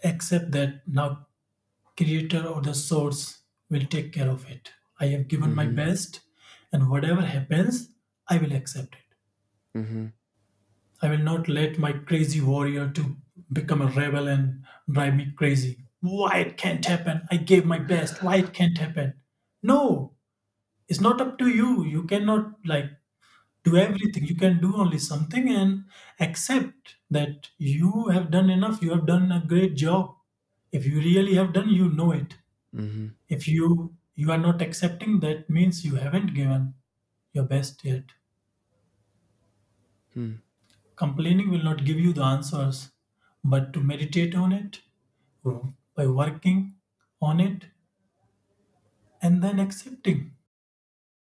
[0.04, 1.26] accept that now
[1.96, 4.72] creator or the source will take care of it.
[5.00, 6.20] I have given my hmm best
[6.72, 7.90] and whatever happens
[8.28, 9.16] i will accept it.
[9.76, 10.06] Mm-hmm.
[11.02, 13.16] i will not let my crazy warrior to
[13.52, 15.84] become a rebel and drive me crazy.
[16.00, 17.22] Why it can't happen?
[17.30, 18.22] I gave my best.
[18.22, 19.20] Why it can't happen?
[19.62, 20.16] No.
[20.88, 21.84] It's not up to you.
[21.84, 22.90] You cannot like
[23.64, 24.24] do everything.
[24.26, 25.84] You can do only something and
[26.20, 28.82] accept that you have done enough.
[28.82, 30.16] You have done a great job.
[30.72, 32.36] If you really have done you know it.
[32.72, 36.74] Hmm if you you are not accepting that means you haven't given
[37.32, 38.04] your best yet.
[40.14, 40.34] Hmm.
[40.96, 42.90] Complaining will not give you the answers
[43.44, 44.80] but to meditate on it
[45.94, 46.76] by working
[47.20, 47.66] on it
[49.20, 50.36] and then accepting.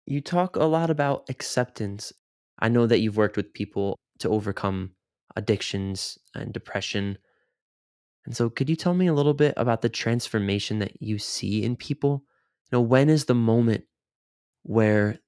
[0.07, 2.12] You talk a lot about acceptance.
[2.62, 4.92] I know that you've worked with people to overcome
[5.37, 7.18] addictions and depression.
[8.25, 11.62] And so, could you tell me a little bit about the transformation that you see
[11.62, 12.25] in people?
[12.70, 13.85] You know, when is the moment
[14.62, 15.18] where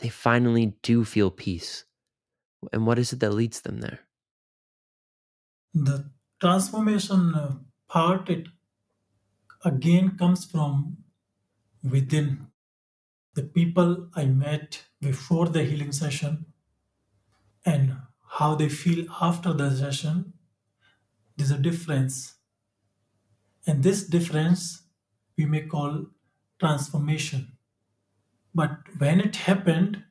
[0.00, 1.84] they finally do feel peace?
[2.72, 4.00] And what is it that leads them there?
[5.74, 6.08] the
[6.40, 7.56] transformation uh,
[7.88, 8.46] part it
[9.64, 10.96] again comes from
[11.82, 12.46] within
[13.34, 16.46] the people i met before the healing session
[17.66, 17.96] and
[18.38, 20.34] how they feel after the session
[21.36, 22.34] there's a difference.
[23.66, 24.84] And this difference
[25.36, 26.06] we may call
[26.58, 27.58] transformation.
[28.54, 30.04] But when it happened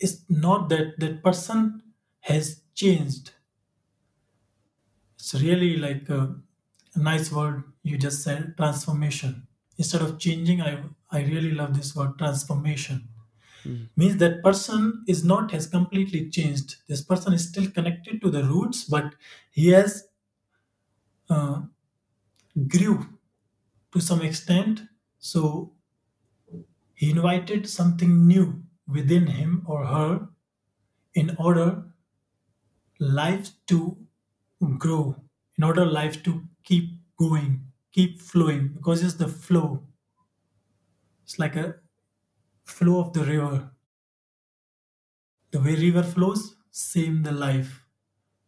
[0.00, 1.82] it's not that that person
[2.22, 3.32] has changed.
[5.20, 6.40] It's really like a,
[6.94, 9.46] a nice word you just said transformation.
[9.78, 10.82] Instead of changing i
[11.12, 13.08] i really love this word transformation
[13.66, 16.76] Mm, means that person is not has completely changed.
[16.88, 19.14] This person is still connected to the roots but
[19.50, 20.04] he has
[21.30, 21.62] uh,
[22.68, 23.06] grew
[23.92, 24.82] to some extent.
[25.18, 25.74] So
[26.94, 30.28] he invited something new within him or her
[31.14, 31.84] in order
[33.00, 33.96] life to
[34.78, 35.16] grow
[35.58, 39.82] in order life to keep going keep flowing because it's the flow.
[41.24, 41.76] It's like a
[42.70, 43.70] flow of the river.
[45.50, 47.84] The way river flows same the life.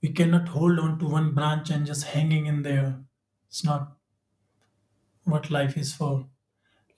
[0.02, 3.04] We cannot hold on to one branch and just hanging in there.
[3.48, 3.98] It's not
[5.24, 6.26] what life is for.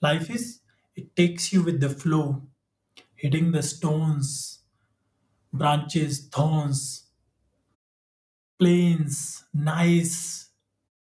[0.01, 0.59] Life is
[0.95, 2.43] it takes you with the flow.
[3.15, 4.61] Hitting the stones
[5.53, 7.05] branches thorns
[8.59, 10.49] plains nice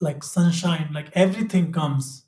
[0.01, 2.25] like sunshine like everything comes.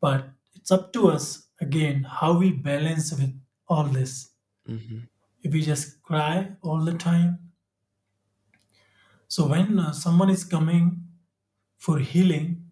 [0.00, 4.30] But it's up to us again how we balance with all this.
[4.66, 5.08] Mhm,
[5.42, 7.52] if we just cry all the time.
[9.28, 11.08] So when uh, someone is coming
[11.78, 12.70] for healing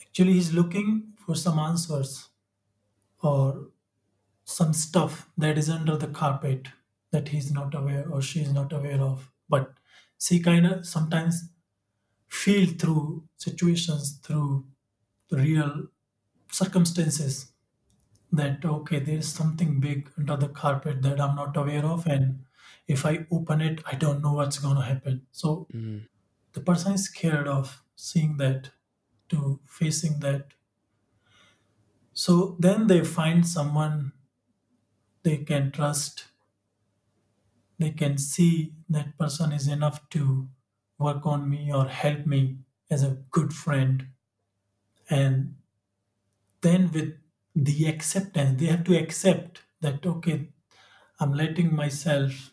[0.00, 2.30] actually he's looking for some answers
[3.22, 3.70] or
[4.44, 6.68] some stuff that is under the carpet
[7.12, 9.32] that he's not aware or she's not aware of.
[9.48, 9.74] But
[10.20, 11.50] she kind of sometimes
[12.28, 14.68] feel through situations, through
[15.30, 15.88] the real
[16.50, 17.52] circumstances
[18.32, 22.46] that okay, there is something big under the carpet that I'm not aware of, and
[22.88, 25.26] if I open it, I don't know what's gonna happen.
[25.32, 25.98] So Mm-hmm.
[26.54, 28.72] the person is scared of seeing that,
[29.30, 30.54] to facing that.
[32.12, 34.12] So then they find someone
[35.22, 36.26] they can trust
[37.78, 40.48] they can see that person is enough to
[40.98, 42.58] work on me or help me
[42.90, 44.08] as a good friend
[45.10, 45.56] and
[46.62, 47.18] then with
[47.54, 50.52] the acceptance they have to accept that okay
[51.20, 52.52] i'm letting myself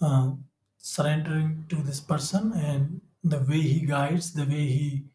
[0.00, 0.34] uh,
[0.78, 5.08] surrendering to this person and the way he guides the way he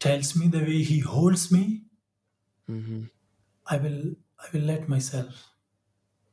[0.00, 1.84] tells me the way he holds me
[2.68, 3.04] Mm-hmm.
[3.66, 3.98] i will
[4.44, 5.42] i will let myself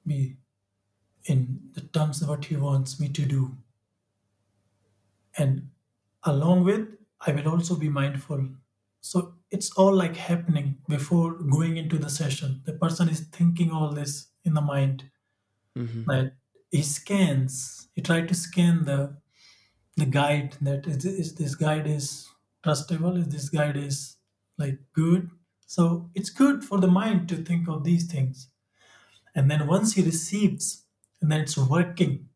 [0.06, 0.38] be
[1.26, 3.58] in the terms of what he wants me to do
[5.38, 5.72] and
[6.24, 8.48] along with i will also be mindful
[9.02, 12.62] so it's all like happening before going into the session.
[12.66, 15.04] The person is thinking all this in the mind.
[15.78, 16.04] Mm-hmm.
[16.08, 16.34] that
[16.70, 17.88] he scans.
[17.96, 19.16] He try to scan the
[19.98, 22.28] the guide that is, is this guide is
[22.66, 23.18] trustable?
[23.18, 24.18] Is this guide is
[24.58, 25.30] like good?
[25.66, 28.50] So it's good for the mind to think of these things.
[29.36, 30.84] And then once he receives
[31.22, 32.28] and then it's working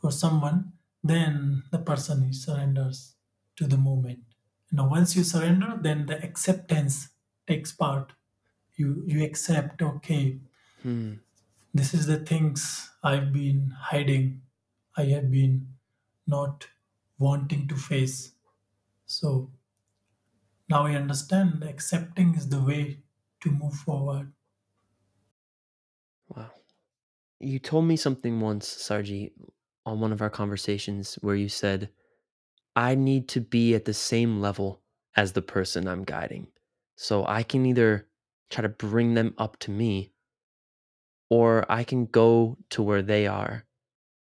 [0.00, 0.72] for someone,
[1.04, 3.14] then the person is surrenders
[3.56, 4.31] to the moment.
[4.72, 7.10] Now, once you surrender, then the acceptance
[7.46, 8.14] takes part.
[8.76, 10.40] You you accept, okay,
[10.82, 11.14] Hmm.
[11.74, 14.42] this is the things I've been hiding.
[14.96, 15.74] I have been
[16.26, 16.68] not
[17.18, 18.34] wanting to face.
[19.06, 19.52] So
[20.68, 23.04] now I understand accepting is the way
[23.42, 24.32] to move forward.
[26.28, 26.50] Wow.
[27.40, 29.32] You told me something once, Sarji,
[29.86, 31.92] on one of our conversations where you said,
[32.76, 34.82] I need to be at the same level
[35.16, 36.48] as the person I'm guiding.
[36.96, 38.08] So I can either
[38.50, 40.12] try to bring them up to me
[41.30, 43.66] or I can go to where they are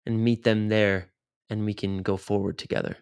[0.07, 1.13] and meet them there
[1.49, 2.99] and we can go forward together.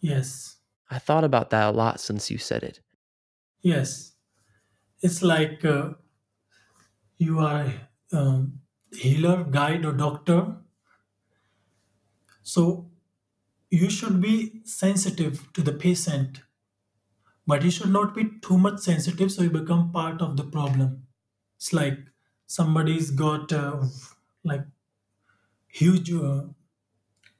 [0.00, 0.58] Yes,
[0.90, 2.80] I thought about that a lot since you said it.
[3.62, 4.12] yes.
[5.02, 5.94] It's like uh,
[7.16, 7.72] you are
[8.12, 8.60] a um,
[8.92, 10.56] healer, guide, or doctor.
[12.44, 12.91] So
[13.72, 16.42] you should be sensitive to the patient,
[17.46, 21.06] but you should not be too much sensitive so you become part of the problem.
[21.56, 21.98] It's like
[22.46, 23.84] somebody's got uh,
[24.44, 24.62] like
[25.68, 26.44] huge uh,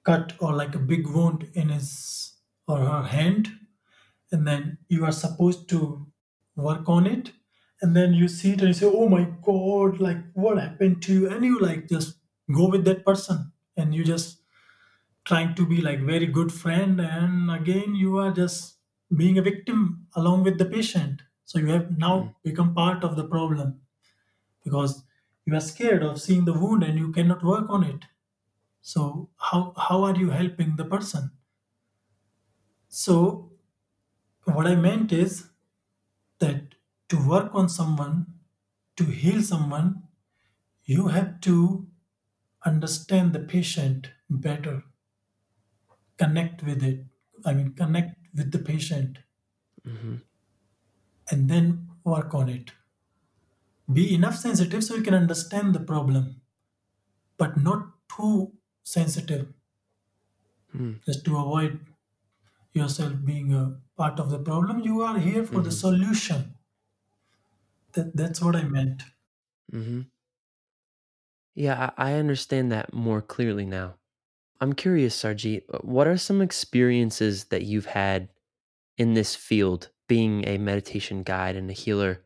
[0.04, 2.34] cut or like a big wound in his
[2.68, 3.50] or her hand,
[4.32, 6.06] and then you are supposed to
[6.56, 7.32] work on it,
[7.82, 10.00] and then you see it and you say, "Oh my God!
[10.00, 12.18] Like what happened to you?" And you like just
[12.54, 14.41] go with that person, and you just
[15.24, 18.76] trying to be like very good friend and again you are just
[19.16, 21.22] being a victim along with the patient.
[21.44, 22.28] So you have now hmm.
[22.42, 23.80] become part of the problem
[24.64, 25.04] because
[25.44, 28.04] you are scared of seeing the wound and you cannot work on it.
[28.80, 31.30] So how how are you helping the person?
[32.88, 33.52] So
[34.44, 35.48] what i meant is
[36.40, 36.74] that
[37.08, 38.26] to work on someone
[38.96, 40.02] to heal someone
[40.84, 41.86] you have to
[42.66, 44.82] understand the patient better
[46.18, 47.06] connect with it
[47.44, 49.18] i mean connect with the patient
[49.84, 50.22] mhm,
[51.32, 52.70] and then work on it.
[53.92, 56.42] Be enough sensitive so you can understand the problem,
[57.38, 59.54] but not too sensitive,
[60.74, 61.86] mm, just to avoid
[62.74, 64.80] yourself being a part of the problem.
[64.80, 66.56] You are here for the mhm, solution.
[67.92, 69.02] That, that's what I meant.
[69.72, 70.12] mhm.
[71.54, 73.98] Yeah, I understand that more clearly now.
[74.62, 78.28] I'm curious, Sarji, uh, what are some experiences that you've had
[78.96, 82.24] in this field, being a meditation guide and a healer?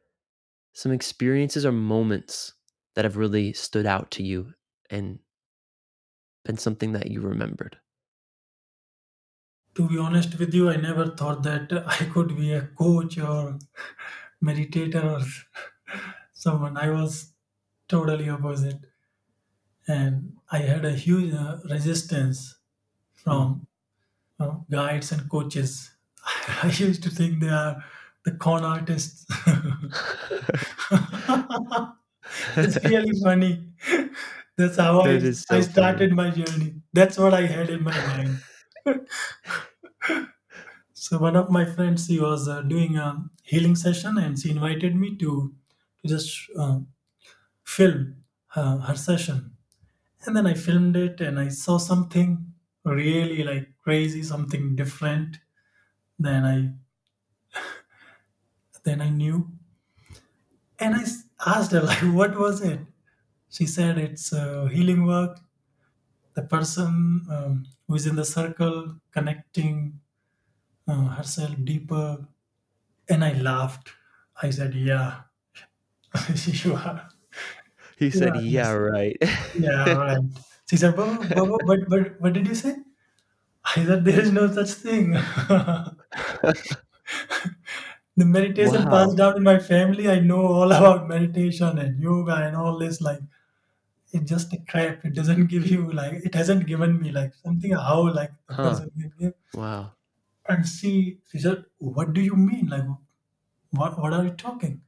[0.74, 2.52] Some experiences or moments
[2.94, 4.52] that have really stood out to you
[4.90, 5.18] and
[6.44, 7.78] been something that you remembered?
[9.76, 13.58] To be honest with you, I never thought that I could be a coach or
[14.44, 16.00] meditator or
[16.34, 16.76] someone.
[16.76, 17.32] I was
[17.88, 18.85] totally opposite.
[19.88, 22.56] And I had a huge uh, resistance
[23.14, 23.66] from
[24.40, 25.92] uh, guides and coaches.
[26.62, 27.84] I used to think they are
[28.24, 29.26] the con artists.
[32.56, 33.68] it's really funny.
[34.56, 35.70] That's how I, That I so funny.
[35.70, 36.80] started my journey.
[36.92, 38.42] That's what I had in my mind.
[40.92, 44.96] So one of my friends, he was uh, doing a healing session, and she invited
[44.96, 45.54] me to
[46.02, 46.80] to just uh,
[47.64, 48.24] film
[48.56, 49.55] uh, her session.
[50.26, 52.52] And then I filmed it, and I saw something
[52.84, 55.38] really like crazy, something different
[56.18, 56.74] than I
[58.84, 59.52] than I knew.
[60.78, 61.04] And I
[61.46, 62.80] asked her like, "What was it?"
[63.50, 65.40] She said, "It's uh, healing work.
[66.34, 70.00] The person um, who is in the circle connecting
[70.88, 72.28] uh, herself deeper."
[73.08, 73.90] And I laughed.
[74.42, 75.22] I said, "Yeah,
[76.46, 77.10] you are."
[77.96, 79.16] He said, Yeah, "Yeah, right."
[79.54, 80.20] Yeah, right.
[80.68, 82.76] She said, Baba, Baba, but, but what did you say?
[83.76, 85.12] I said, there is no such thing.
[85.12, 85.96] the
[88.24, 88.88] meditation Wow.
[88.88, 90.08] passed down in my family.
[90.08, 93.00] I know all about meditation and yoga and all this.
[93.00, 93.20] Like,
[94.12, 95.04] it's just a crap.
[95.04, 98.62] It doesn't give you, like, it hasn't given me, like, something how, like, Huh.
[98.62, 99.34] person can give.
[99.52, 99.96] Wow.
[100.48, 102.66] And she, she said, what do you mean?
[102.68, 102.84] Like,
[103.70, 104.82] what, what are you talking?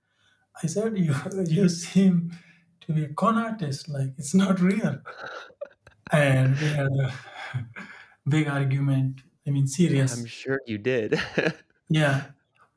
[0.62, 1.14] I said, you,
[1.46, 2.32] you seem
[2.88, 3.88] to be a con artist.
[3.88, 5.00] Like, it's not real.
[6.12, 7.12] And we had a
[8.28, 9.22] big argument.
[9.46, 10.18] I mean, serious.
[10.18, 11.20] I'm sure you did.
[11.88, 12.32] Yeah.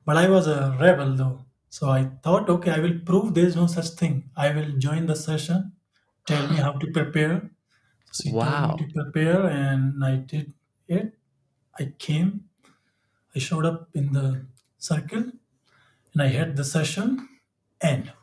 [0.06, 1.46] But I was a rebel though.
[1.70, 4.30] So I thought, okay, I will prove there is no such thing.
[4.36, 5.74] I will join the session.
[6.26, 7.52] Tell me how to prepare.
[8.12, 10.54] So she told me to prepare and I did
[10.88, 11.14] it.
[11.80, 12.50] I came.
[13.36, 14.46] I showed up in the
[14.78, 15.32] circle
[16.14, 17.30] and I had the session.
[17.82, 18.14] And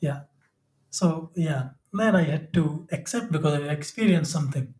[0.00, 0.22] yeah.
[0.90, 1.70] So yeah.
[1.92, 4.74] Then I had to accept because I experienced something.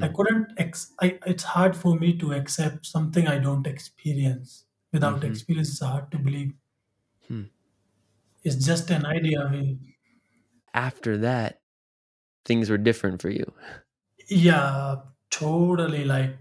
[0.00, 0.08] I Hmm.
[0.08, 4.64] couldn't ex- I, it's hard for me to accept something I don't experience.
[4.90, 5.22] Without Mhm.
[5.22, 6.54] experience, it's hard to believe.
[7.28, 7.46] Hmm.
[8.44, 9.46] It's just an idea.
[9.52, 9.78] We,
[10.74, 11.60] After that,
[12.44, 13.52] things were different for you.
[14.28, 14.96] yeah,
[15.30, 16.36] totally like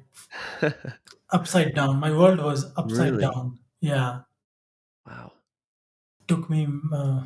[1.32, 2.00] upside down.
[2.00, 3.20] My world was upside Really?
[3.20, 3.60] down.
[3.80, 4.22] Yeah,
[5.06, 5.34] Wow.
[6.28, 7.26] took me uh,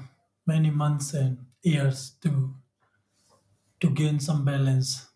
[0.54, 2.32] many months and years to
[3.82, 5.08] to gain some balance.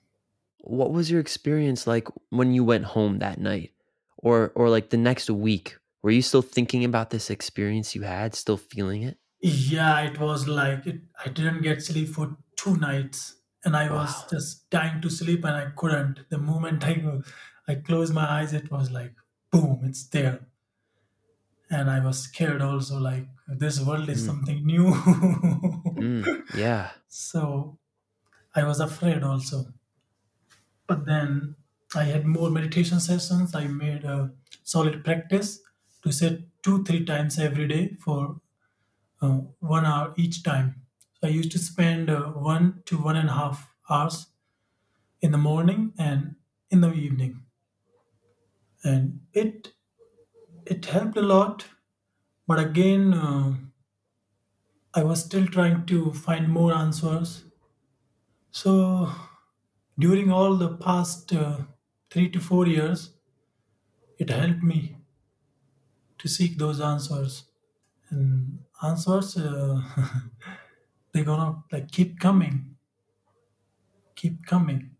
[0.59, 3.71] What was your experience like when you went home that night?
[4.17, 5.77] Or or like the next week?
[6.01, 9.17] Were you still thinking about this experience you had, still feeling it?
[9.41, 14.25] Yeah, it was like it, I didn't get sleep for two nights, and I was
[14.29, 16.29] just dying to sleep, and I couldn't.
[16.29, 16.95] The moment I
[17.67, 19.13] I closed my eyes, it was like
[19.51, 20.47] boom, it's there,
[21.69, 22.99] and I was scared also.
[22.99, 24.25] Like this world is Mm.
[24.25, 24.93] something new,
[25.99, 26.33] Mm.
[26.53, 26.91] Yeah.
[27.07, 27.77] so
[28.55, 29.73] I was afraid also.
[30.87, 31.55] But then
[31.95, 33.53] I had more meditation sessions.
[33.53, 34.33] I made a
[34.63, 35.59] solid practice
[36.03, 38.39] to sit two three times every day for
[39.21, 40.85] uh, one hour each time.
[41.21, 44.27] So I used to spend uh, one to one and a half hours
[45.21, 46.35] in the morning and
[46.71, 47.45] in the evening,
[48.83, 49.73] and it
[50.65, 51.67] it helped a lot.
[52.47, 53.55] But again, uh,
[54.93, 57.43] I was still trying to find more answers.
[58.51, 59.11] So
[59.99, 61.65] during all the past uh,
[62.09, 63.11] three to four years,
[64.17, 64.97] it helped me
[66.17, 67.45] to seek those answers.
[68.09, 69.81] And answers, uh,
[71.13, 72.77] they're gonna like keep coming,
[74.15, 74.95] keep coming.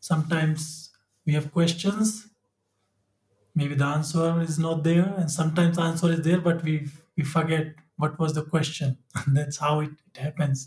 [0.00, 0.92] Sometimes
[1.26, 2.27] we have questions
[3.58, 6.74] maybe the answer is not there and sometimes the answer is there but we
[7.16, 10.60] we forget what was the question and that's how it, it happens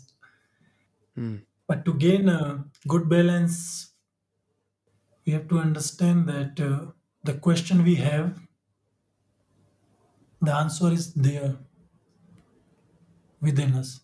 [1.16, 1.42] Mm.
[1.66, 3.92] but to gain a good balance
[5.26, 6.92] we have to understand that uh,
[7.24, 8.40] the question we have
[10.42, 11.58] the answer is there
[13.40, 14.00] within us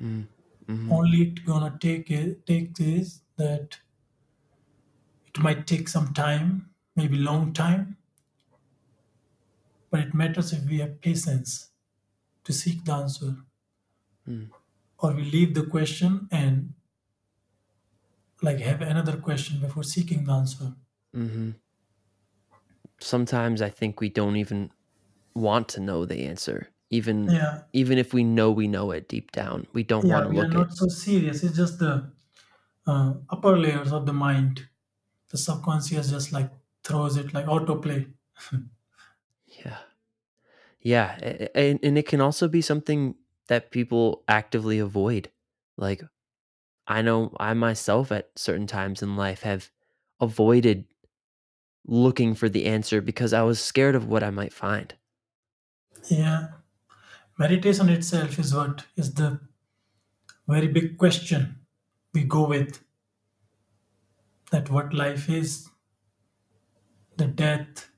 [0.00, 0.28] Mm.
[0.68, 0.90] Mhm.
[0.90, 3.80] only it gonna take it take is that
[5.26, 7.96] it might take some time maybe long time
[9.94, 11.70] but it matters if we have patience
[12.44, 13.36] to seek the answer
[14.26, 14.50] Mm.
[14.98, 16.74] or we leave the question and
[18.42, 20.76] like have another question before seeking the answer.
[21.12, 21.54] Mhm.
[23.00, 24.70] Sometimes I think we don't even
[25.34, 26.70] want to know the answer.
[26.90, 30.28] Even Yeah, even if we know we know it deep down, we don't yeah, wanna
[30.28, 30.68] we are look it.
[30.68, 31.42] not so serious.
[31.42, 32.12] It's just the
[32.86, 34.68] uh, upper layers of the mind.
[35.30, 36.52] The subconscious just like
[36.84, 38.12] throws it like autoplay.
[39.46, 39.83] Yeah.
[40.84, 41.16] Yeah,
[41.54, 43.16] and and it can also be something
[43.48, 45.30] that people actively avoid.
[45.76, 46.02] Like,
[46.88, 49.70] I know I myself at certain times in life have
[50.20, 50.86] avoided
[51.86, 54.94] looking for the answer because I was scared of what I might find.
[56.08, 56.52] Yeah,
[57.38, 59.40] meditation itself is what is the
[60.48, 61.66] very big question
[62.14, 62.80] we go with.
[64.52, 65.68] That what life is.
[67.16, 67.88] the death.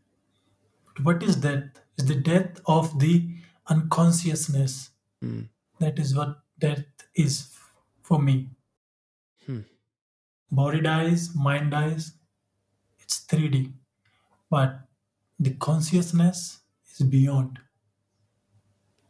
[1.02, 1.80] What is death?
[1.98, 3.28] Is the death of the
[3.68, 4.90] unconsciousness.
[5.24, 5.48] Mm.
[5.80, 6.84] That is what death
[7.14, 7.48] is
[8.02, 8.50] for me.
[9.44, 9.60] Hmm.
[10.50, 12.12] Body dies, mind dies.
[12.98, 13.72] It's 3D.
[14.50, 14.80] But
[15.38, 16.60] the consciousness
[16.92, 17.58] is beyond.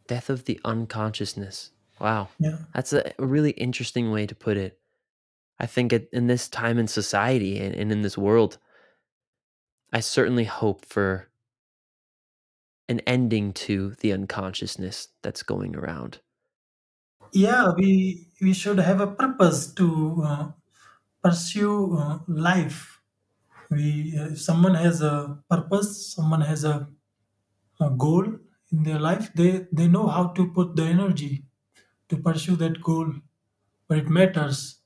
[0.07, 1.71] Death of the unconsciousness.
[1.99, 2.29] Wow.
[2.39, 2.57] Yeah.
[2.73, 4.79] That's a really interesting way to put it.
[5.59, 8.57] I think in this time in society and, and in this world,
[9.91, 11.29] I certainly hope for
[12.89, 16.21] an ending to the unconsciousness that's going around.
[17.33, 19.87] Yeah, we we should have a purpose to
[20.23, 20.51] uh,
[21.23, 23.01] pursue uh, life.
[23.71, 26.89] We uh, if someone has a purpose, someone has a,
[27.81, 28.25] a goal
[28.71, 29.33] in their life.
[29.33, 31.45] They they know how to put the energy
[32.09, 33.13] to pursue that goal.
[33.87, 34.81] But it matters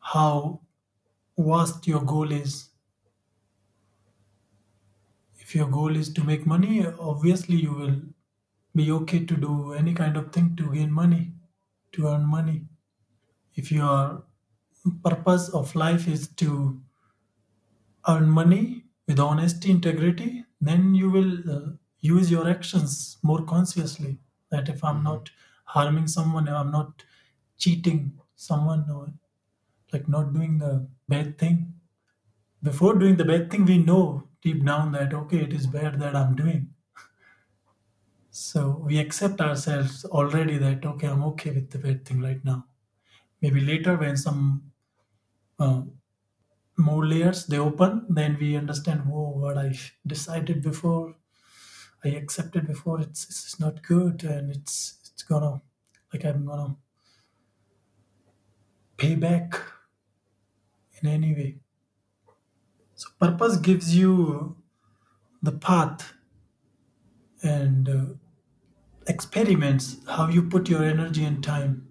[0.00, 0.62] how
[1.38, 2.70] vast your goal is.
[5.46, 8.02] If your goal is to make money, obviously you will
[8.74, 11.34] be okay to do any kind of thing to gain money,
[11.92, 12.68] to earn money.
[13.54, 14.24] If your
[15.04, 16.82] purpose of life is to
[18.08, 21.70] earn money with honesty, integrity, then you will uh,
[22.00, 24.18] use your actions more consciously.
[24.50, 25.04] That if I'm Mhm.
[25.04, 25.30] not
[25.64, 27.04] harming someone, if I'm not
[27.58, 29.12] cheating someone, or
[29.92, 31.74] like not doing the bad thing.
[32.62, 36.14] Before doing the bad thing, we know deep down that okay, it is bad that
[36.14, 36.72] I'm doing.
[38.30, 42.66] So we accept ourselves already that okay, I'm okay with the bad thing right now.
[43.42, 44.72] Maybe later when some
[45.58, 45.82] uh,
[46.78, 49.06] more layers they open, then we understand.
[49.06, 51.16] Whoa, what I decided before,
[52.04, 53.00] I accepted before.
[53.00, 55.62] It's it's not good, and it's it's gonna
[56.12, 56.76] like I'm gonna
[58.96, 59.54] pay back
[61.02, 61.60] in any way.
[62.96, 64.56] So purpose gives you
[65.42, 66.14] the path
[67.42, 68.04] and uh,
[69.06, 71.86] experiments how you put your energy and time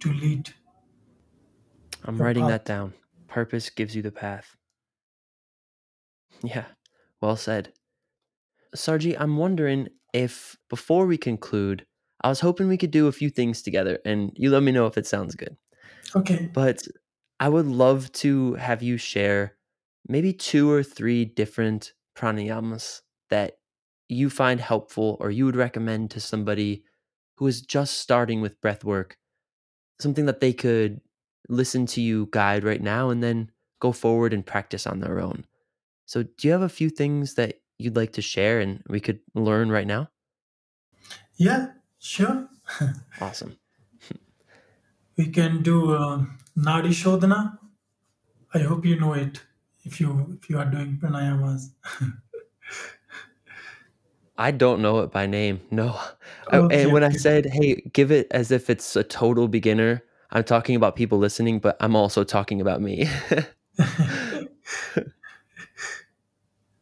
[0.00, 0.54] to lead
[2.04, 2.94] I'm your writing that down.
[3.28, 4.56] Purpose gives you the path.
[6.42, 6.66] Yeah,
[7.20, 7.72] well said.
[8.74, 11.86] Sarji, I'm wondering if before we conclude,
[12.22, 14.86] I was hoping we could do a few things together and you let me know
[14.86, 15.56] if it sounds good.
[16.14, 16.50] Okay.
[16.52, 16.86] But
[17.40, 19.55] I would love to have you share
[20.08, 23.58] maybe two or three different pranayamas that
[24.08, 26.84] you find helpful or you would recommend to somebody
[27.36, 29.18] who is just starting with breath work,
[30.00, 31.00] something that they could
[31.48, 33.50] listen to you guide right now and then
[33.80, 35.46] go forward and practice on their own.
[36.06, 39.20] So, do you have a few things that you'd like to share and we could
[39.34, 40.10] learn right now?
[41.36, 42.48] Yeah, sure.
[43.20, 43.58] Awesome.
[45.16, 46.24] We can do uh,
[46.56, 47.58] Nadi Shodhana.
[48.54, 49.42] I hope you know it
[49.86, 51.70] if you if you are doing pranayamas.
[54.38, 55.60] I don't know it by name.
[55.70, 55.98] No.
[56.50, 60.02] I, and Okay, when I said, hey, give it as if it's a total beginner,
[60.30, 63.08] I'm talking about people listening, but I'm also talking about me.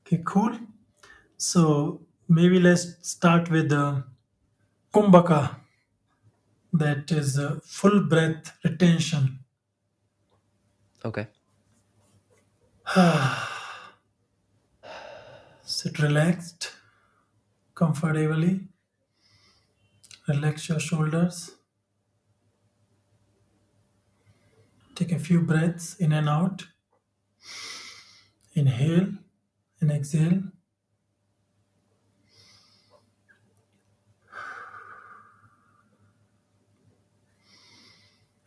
[0.07, 0.59] Okay, cool.
[1.36, 4.05] So maybe let's start with the
[4.94, 5.57] Kumbhaka,
[6.74, 9.38] that is uh, full breath retention.
[11.05, 11.28] okay.
[15.62, 16.72] Sit relaxed,
[17.74, 18.68] comfortably.
[20.28, 21.53] Relax your shoulders.
[24.95, 26.66] Take a few breaths in and out.
[28.55, 29.14] Inhale
[29.80, 30.43] and exhale.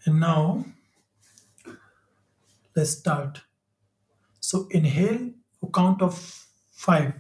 [0.06, 0.64] And now
[2.76, 3.42] let's start.
[4.48, 6.18] So inhale for count of
[6.72, 7.16] five.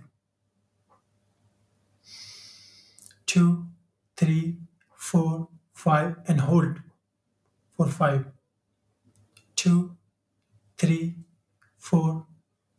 [3.25, 3.65] Two,
[4.15, 4.59] three,
[4.95, 6.79] four, five, and hold
[7.75, 8.27] for five.
[9.57, 9.97] Two,
[10.77, 11.15] three,
[11.77, 12.27] four,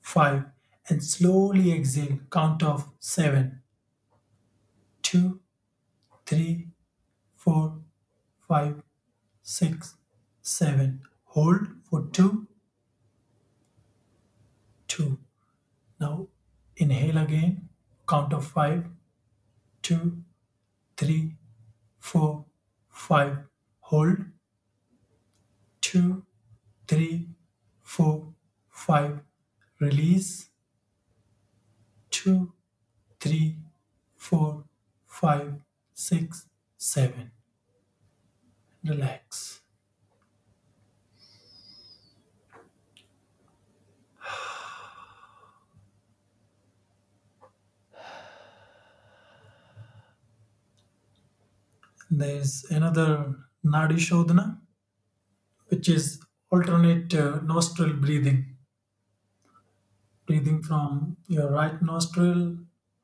[0.01, 0.45] five,
[0.89, 2.19] and slowly exhale.
[2.31, 3.61] Count of seven.
[5.03, 5.41] Two,
[6.25, 6.69] three,
[7.37, 7.83] four,
[8.49, 8.83] five,
[9.43, 9.97] six,
[10.41, 11.03] seven.
[11.37, 12.48] Hold for two,
[14.99, 15.19] two.
[16.01, 16.29] Now
[16.77, 17.69] inhale again.
[18.09, 18.87] Count of five.
[19.83, 20.23] Two,
[20.97, 21.37] three,
[22.01, 22.45] four,
[22.91, 23.39] five.
[23.81, 24.19] Hold.
[25.81, 26.25] Two,
[26.89, 27.29] three,
[27.83, 28.35] four,
[28.71, 29.21] five.
[29.81, 30.51] Release.
[32.11, 32.53] Two,
[33.21, 33.57] three,
[34.17, 34.65] four,
[35.07, 35.55] five,
[35.95, 36.47] six,
[36.77, 37.31] seven.
[38.83, 39.61] Relax.
[52.11, 53.35] There's another
[53.65, 54.59] Nadi Shodhana,
[55.67, 58.57] which is alternate uh, nostril breathing.
[60.27, 62.57] Breathing from your right nostril,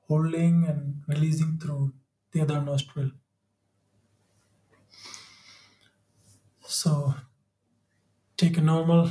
[0.09, 1.92] holding and releasing through
[2.32, 3.11] the other nostril.
[6.66, 7.14] So
[8.38, 9.11] take a normal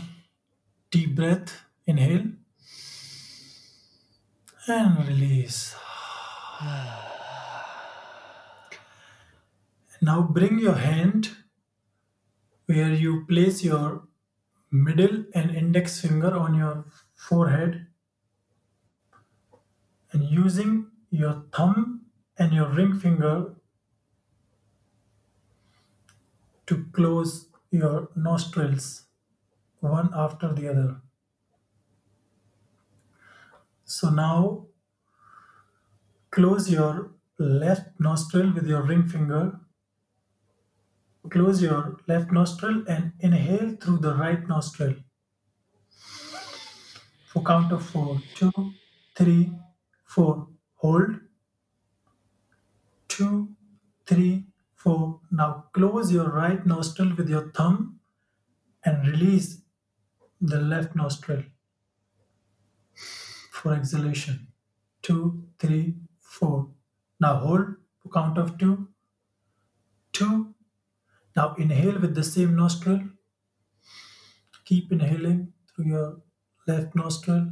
[0.89, 2.25] deep breath, inhale,
[4.67, 5.75] and release.
[10.03, 11.29] Now bring your hand
[12.65, 14.03] where you place your
[14.69, 16.83] middle and index finger on your
[17.15, 17.87] forehead
[20.11, 22.01] and using your thumb
[22.37, 23.53] and your ring finger
[26.65, 29.05] to close your nostrils
[29.79, 31.01] one after the other.
[33.85, 34.65] So now
[36.29, 39.61] close your left nostril with your ring finger.
[41.29, 44.95] Close your left nostril and inhale through the right nostril.
[47.27, 48.21] For count of four.
[48.35, 48.51] Two,
[49.15, 49.51] three,
[50.05, 50.47] four.
[50.75, 51.19] Hold.
[53.07, 53.55] Two,
[54.05, 54.45] three,
[54.75, 55.21] four.
[55.31, 57.99] Now close your right nostril with your thumb
[58.83, 59.61] and release
[60.41, 61.43] the left nostril
[63.51, 64.47] for exhalation.
[65.01, 66.69] Two, three, four.
[67.19, 68.89] Now hold for count of two.
[70.11, 70.52] Two.
[71.35, 73.01] Now inhale with the same nostril.
[74.65, 76.21] Keep inhaling through your
[76.67, 77.51] left nostril.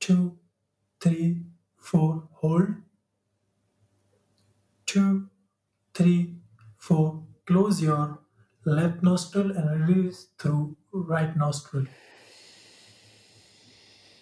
[0.00, 0.38] Two,
[1.00, 1.42] three,
[1.76, 2.28] four.
[2.32, 2.68] Hold.
[4.86, 5.28] Two,
[5.94, 6.36] three,
[6.78, 7.24] four.
[7.46, 8.18] Close your
[8.64, 11.86] left nostril and release through right nostril.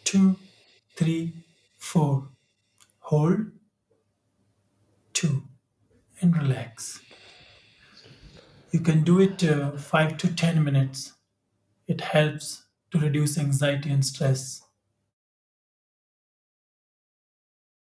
[0.05, 0.37] Two,
[0.97, 1.35] three,
[1.79, 2.29] four.
[3.01, 3.53] Hold.
[5.13, 5.43] Two.
[6.21, 7.01] And relax.
[8.75, 11.13] You can do it uh, five to ten minutes.
[11.87, 14.63] It helps to reduce anxiety and stress.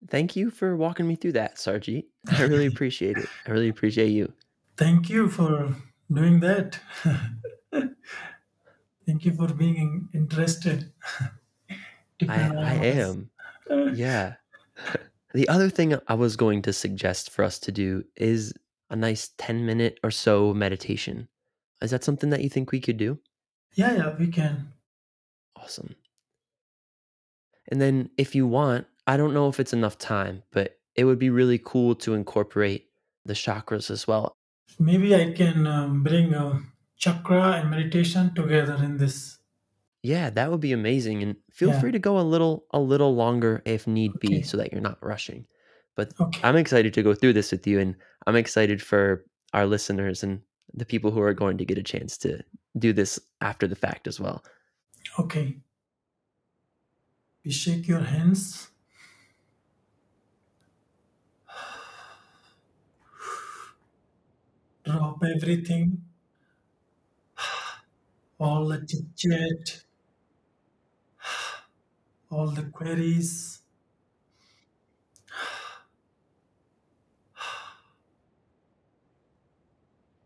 [0.08, 2.04] Thank you for walking me through that, Sarjeet.
[2.30, 3.28] I really appreciate it.
[3.44, 4.32] I really appreciate you.
[4.76, 5.74] Thank you for
[6.12, 6.78] doing that.
[7.72, 10.92] Thank you for being interested.
[12.28, 13.30] I, I am.
[13.94, 14.34] Yeah.
[15.32, 18.54] the other thing I was going to suggest for us to do is
[18.90, 21.28] a nice 10 minute or so meditation.
[21.82, 23.20] Is that something that you think we could do?
[23.74, 24.72] Yeah, yeah, we can.
[25.56, 25.96] Awesome.
[27.68, 31.18] And then if you want, I don't know if it's enough time, but it would
[31.18, 32.90] be really cool to incorporate
[33.24, 34.32] the chakras as well.
[34.78, 36.60] Maybe I can um, bring uh,
[36.96, 39.40] chakra and meditation together in this.
[40.02, 41.80] Yeah, that would be amazing and feel Yeah.
[41.80, 45.02] free to go a little a little longer if need be so that you're not
[45.02, 45.46] rushing.
[45.96, 46.40] But Okay.
[46.42, 47.94] I'm excited to go through this with you and
[48.26, 50.40] I'm excited for our listeners and
[50.72, 52.42] the people who are going to get a chance to
[52.78, 54.44] do this after the fact as well.
[55.18, 55.58] Okay.
[57.44, 58.70] We shake your hands.
[64.84, 66.04] Drop everything.
[68.38, 69.84] All the chit chat.
[72.30, 73.62] All the queries.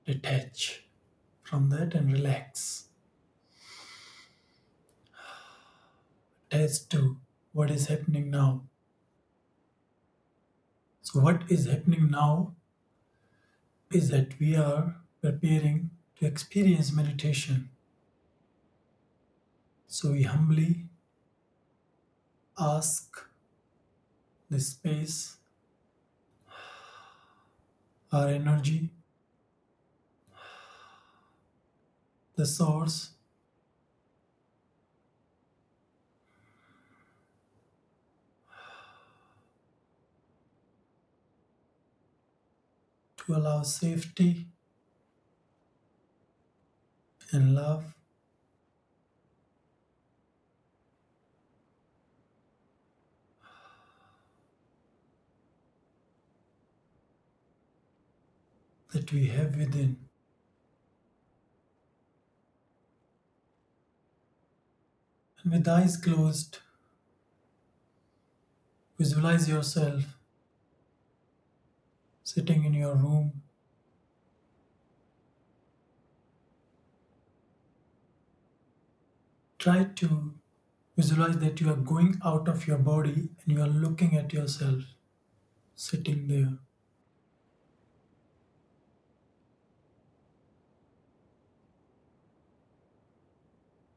[0.09, 0.85] Detach
[1.43, 2.89] from that and relax.
[6.51, 7.19] Attach to
[7.53, 8.63] what is happening now.
[11.03, 12.55] So, what is happening now
[13.93, 17.69] is that we are preparing to experience meditation.
[19.89, 20.87] So, we humbly
[22.59, 23.27] ask
[24.49, 25.37] the space,
[28.11, 28.91] our energy,
[32.39, 33.11] the source
[43.19, 44.47] to allow safety
[47.33, 47.95] and love
[58.93, 60.08] that we have within.
[65.51, 66.59] with eyes closed,
[68.99, 70.05] visualize yourself
[72.23, 73.43] sitting in your room.
[79.59, 80.35] Try to
[80.97, 84.83] visualize that you are going out of your body and you are looking at yourself
[85.75, 86.59] sitting there.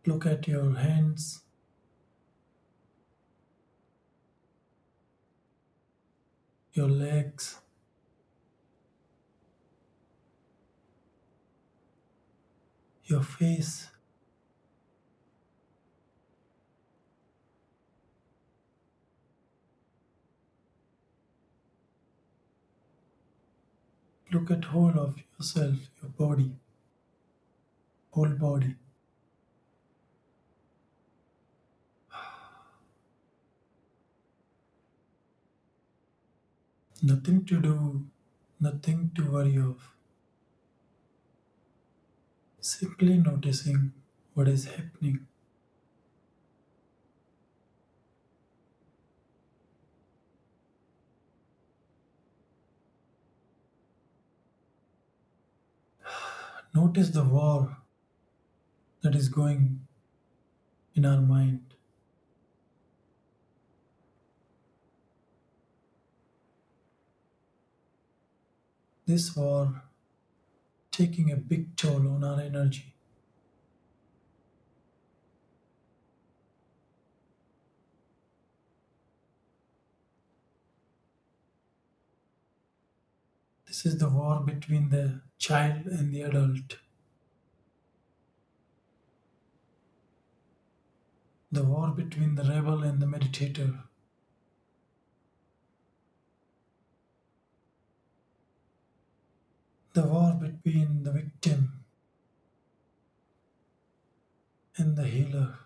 [0.05, 1.40] Look at your hands.
[6.73, 7.59] Your legs,
[13.05, 13.89] your face.
[24.31, 26.51] Look at whole of yourself, your body,
[28.11, 28.75] whole body.
[37.01, 38.07] Nothing to do,
[38.61, 39.93] nothing to worry of.
[42.61, 43.91] Simply noticing
[44.35, 45.27] what is happening.
[56.73, 57.77] Notice the war
[59.01, 59.85] that is going
[60.95, 61.70] in our mind.
[69.11, 69.81] This war
[70.89, 72.93] taking a big toll on our energy.
[83.67, 86.77] This is the war between the child and the adult.
[91.51, 93.90] The war between the rebel and the meditator.
[99.93, 101.83] The war between the victim
[104.77, 105.59] and the healer.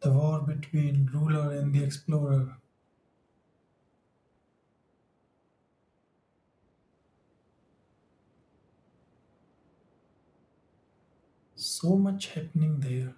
[0.00, 2.56] The war between ruler and the explorer.
[11.56, 13.14] So much happening there.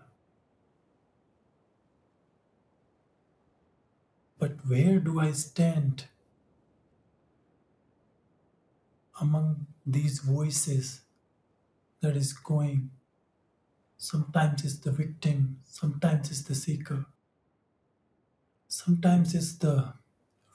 [4.41, 6.07] But where do I stand
[9.21, 11.03] among these voices
[12.01, 12.91] that is going?
[13.99, 17.07] Sometimes it's the victim, sometimes it's the seeker,
[18.69, 19.93] sometimes it's the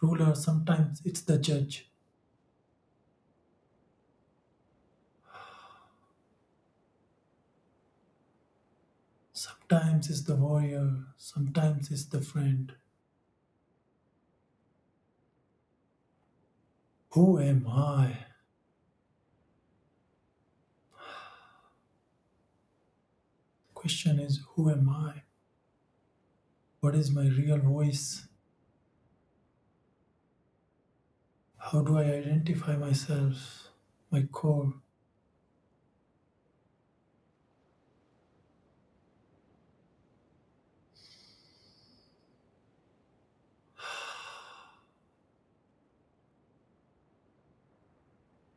[0.01, 1.87] ruler, sometimes it's the judge.
[9.33, 12.73] Sometimes it's the warrior, sometimes it's the friend.
[17.15, 18.25] Who am I?
[23.73, 25.23] Question is, who am I?
[26.81, 28.27] What is my real voice?
[31.57, 33.69] How do I identify myself,
[34.11, 34.73] my core?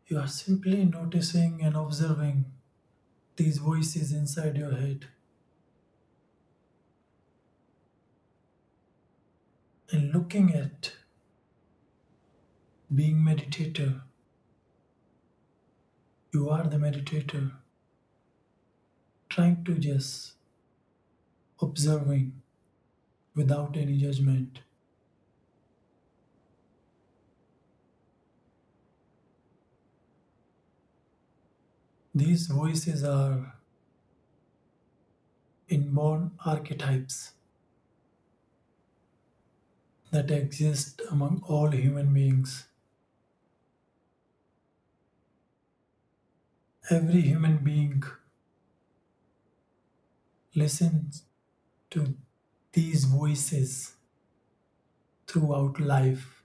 [0.09, 2.47] You are simply noticing and observing
[3.37, 5.07] these voices inside your head.
[9.93, 10.93] And looking at
[12.95, 14.01] being meditator.
[16.33, 17.53] You are the meditator.
[19.29, 20.33] Trying to just
[21.61, 22.33] observing
[23.35, 24.61] without any judgment.
[32.19, 33.55] These voices are
[35.69, 37.35] inborn archetypes
[40.11, 42.67] that exist among all human beings.
[46.91, 48.03] Every human being
[50.55, 51.23] listens
[51.91, 52.17] to
[52.73, 53.95] these voices
[55.29, 56.38] throughout life.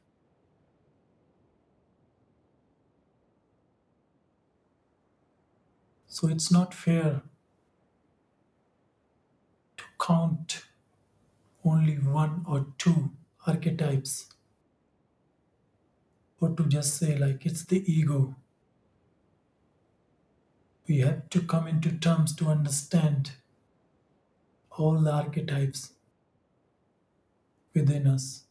[6.14, 7.24] So it's not fair
[9.78, 10.62] to count
[11.66, 13.10] only one or two
[13.48, 14.28] archetypes
[16.40, 18.36] or to just say, like, it's the ego.
[20.88, 23.32] We have to come into terms to understand
[24.78, 25.94] all the archetypes
[27.74, 28.44] within us.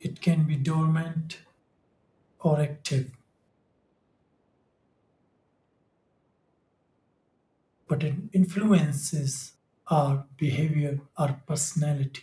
[0.00, 1.38] It can be dormant
[2.40, 3.12] or active,
[7.88, 9.54] But it influences
[9.88, 12.22] our behavior, our personality.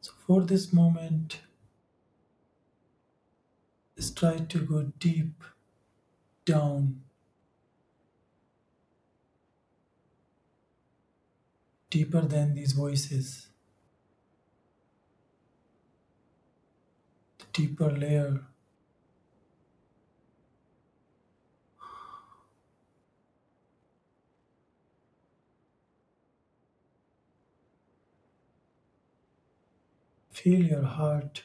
[0.00, 1.40] So, for this moment,
[3.96, 5.42] let's try to go deep
[6.44, 7.02] down
[11.94, 13.46] deeper than these voices,
[17.38, 18.40] the deeper layer.
[30.32, 31.44] Feel your heart.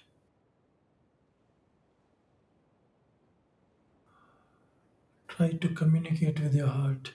[5.28, 7.14] Try to communicate with your heart.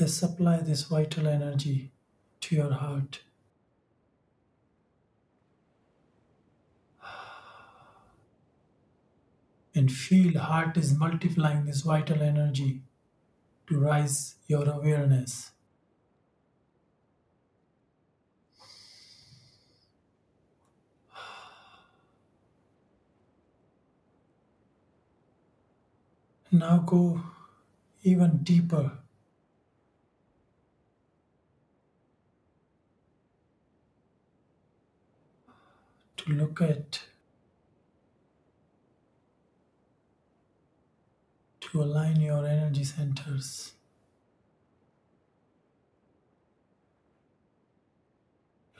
[0.00, 1.92] Let's supply this vital energy
[2.40, 3.20] to your heart.
[9.74, 12.82] And feel heart is multiplying this vital energy
[13.68, 15.52] to rise your awareness.
[26.52, 27.22] Now go
[28.02, 28.98] even deeper.
[36.34, 37.00] Look at,
[41.60, 43.72] to align your energy centers.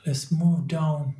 [0.05, 1.15] Let's move down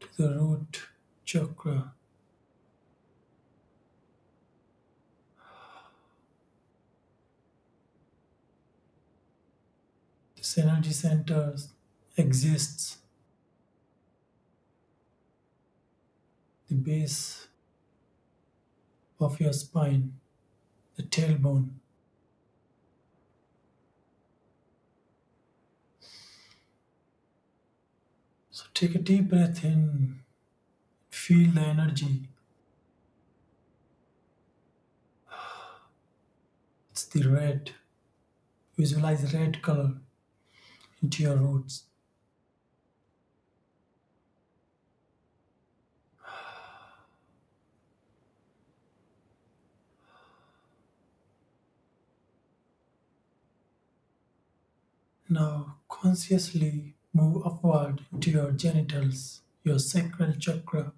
[0.00, 0.82] to the root
[1.24, 1.92] chakra.
[10.36, 11.54] This energy center
[12.16, 12.99] exists
[16.70, 17.48] the base
[19.18, 20.12] of your spine,
[20.96, 21.70] the tailbone.
[28.52, 30.20] So take a deep breath in,
[31.10, 32.28] feel the energy.
[36.92, 37.72] It's the red.
[38.78, 39.94] Visualize red color
[41.02, 41.89] into your roots.
[55.30, 60.92] Now consciously move upward into your genitals, your sacral chakra.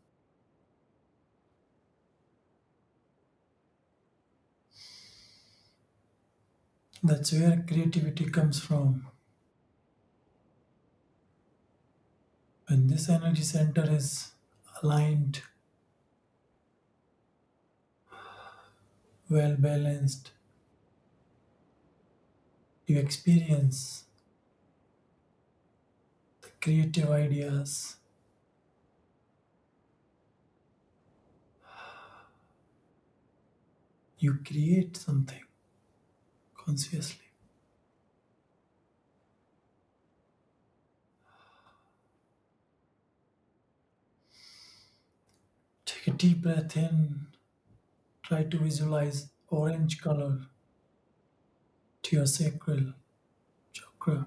[7.03, 9.07] That's where creativity comes from.
[12.66, 14.33] When this energy center is
[14.83, 15.43] aligned,
[19.28, 20.30] well balanced,
[22.87, 24.05] you experience
[26.62, 27.96] creative ideas.
[34.18, 35.42] You create something
[36.56, 37.26] consciously.
[45.84, 47.26] Take a deep breath in.
[48.22, 50.46] Try to visualize orange color
[52.02, 52.94] to your sacral
[53.72, 54.26] chakra.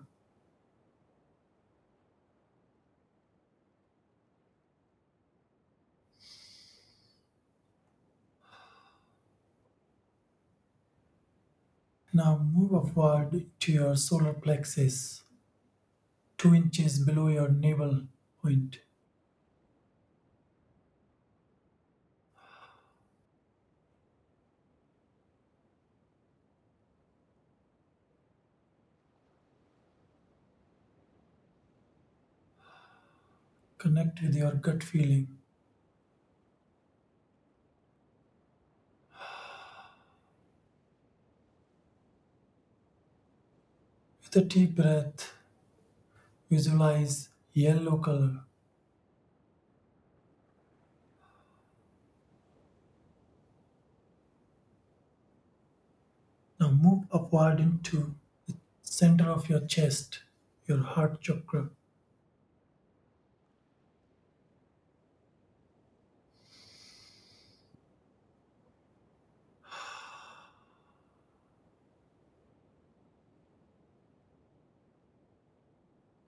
[12.15, 15.21] Now move upward to your solar plexus,
[16.37, 18.07] two inches below your navel
[18.41, 18.79] point.
[33.77, 35.37] Connect with your gut feeling.
[44.35, 45.31] With a deep breath,
[46.49, 48.41] visualize yellow color.
[56.59, 58.15] Now move upward into
[58.45, 60.19] the center of your chest,
[60.67, 61.69] your heart chakra.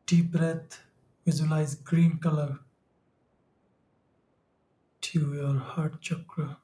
[0.08, 0.82] Deep breath,
[1.24, 2.62] visualize green color
[5.02, 6.60] to your heart chakra.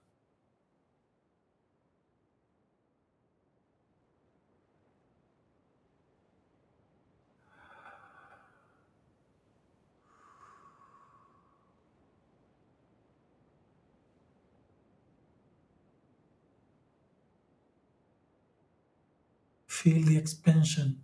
[19.68, 21.04] Feel the expansion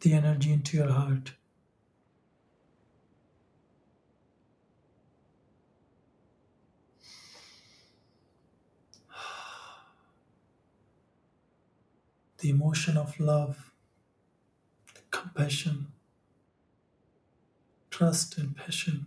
[0.00, 1.32] the energy into your heart.
[12.38, 13.70] The emotion of love,
[14.94, 15.88] the compassion,
[17.90, 19.06] trust, and passion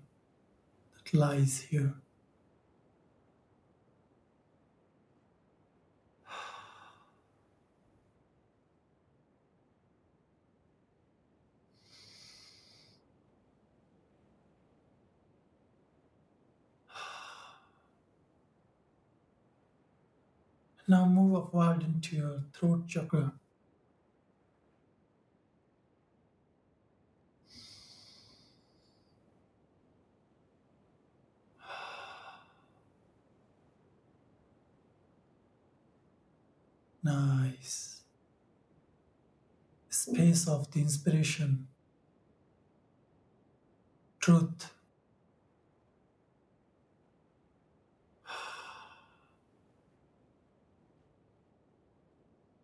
[0.93, 1.95] that lies here.
[20.93, 23.33] Now move upward into your throat chakra.
[37.03, 38.03] Nice.
[39.89, 41.69] Space of the inspiration,
[44.19, 44.71] truth.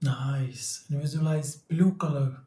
[0.01, 0.85] Nice.
[0.89, 2.37] And visualize blue color.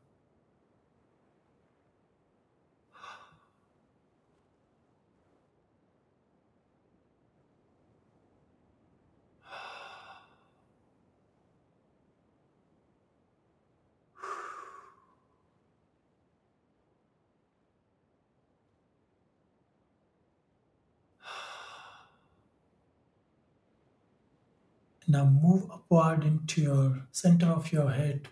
[25.12, 28.30] Now move upward into your center of your head,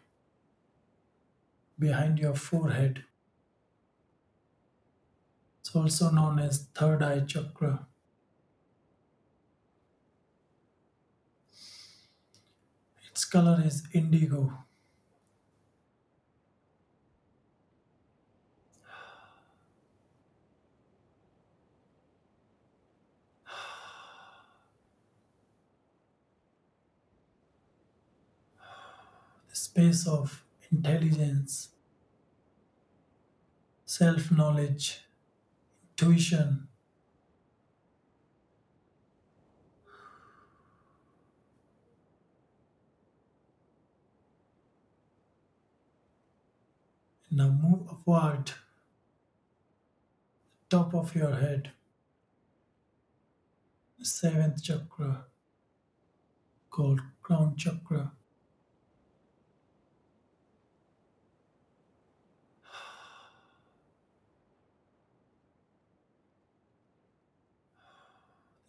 [1.78, 3.04] behind your forehead.
[5.60, 7.86] It's also known as third eye chakra.
[13.10, 14.64] Its color is indigo.
[29.70, 31.68] Space of intelligence,
[33.84, 35.00] self knowledge,
[35.90, 36.68] intuition.
[47.30, 48.52] Now move upward,
[50.70, 51.72] top of your head,
[54.02, 55.26] seventh chakra
[56.70, 58.12] called crown chakra.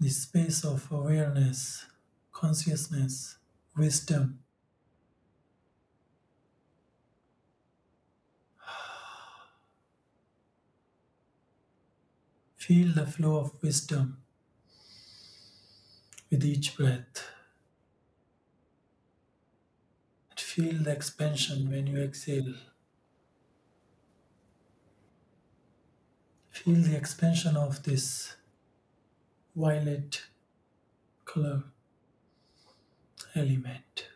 [0.02, 1.86] The space of awareness,
[2.34, 3.38] consciousness,
[3.78, 4.40] wisdom.
[12.58, 14.18] Feel the flow of wisdom
[16.32, 17.30] with each breath.
[20.36, 22.56] Feel the expansion when you exhale.
[26.50, 28.34] Feel the expansion of this
[29.56, 30.24] violet
[31.26, 31.64] color
[33.36, 34.08] element.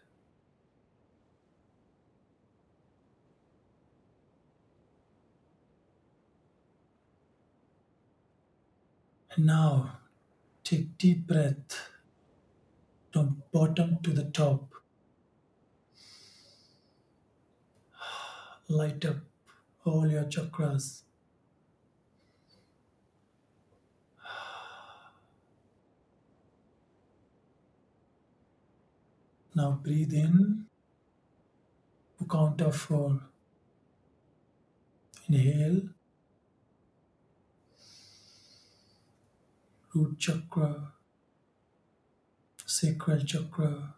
[9.35, 9.99] And now
[10.63, 11.89] take deep breath
[13.13, 14.73] from bottom to the top.
[18.67, 19.17] Light up
[19.85, 21.04] all your chakras.
[29.55, 30.65] Now breathe in
[32.19, 33.21] to count of four.
[35.29, 35.81] Inhale.
[39.93, 40.91] Root chakra,
[42.65, 43.95] sacral chakra,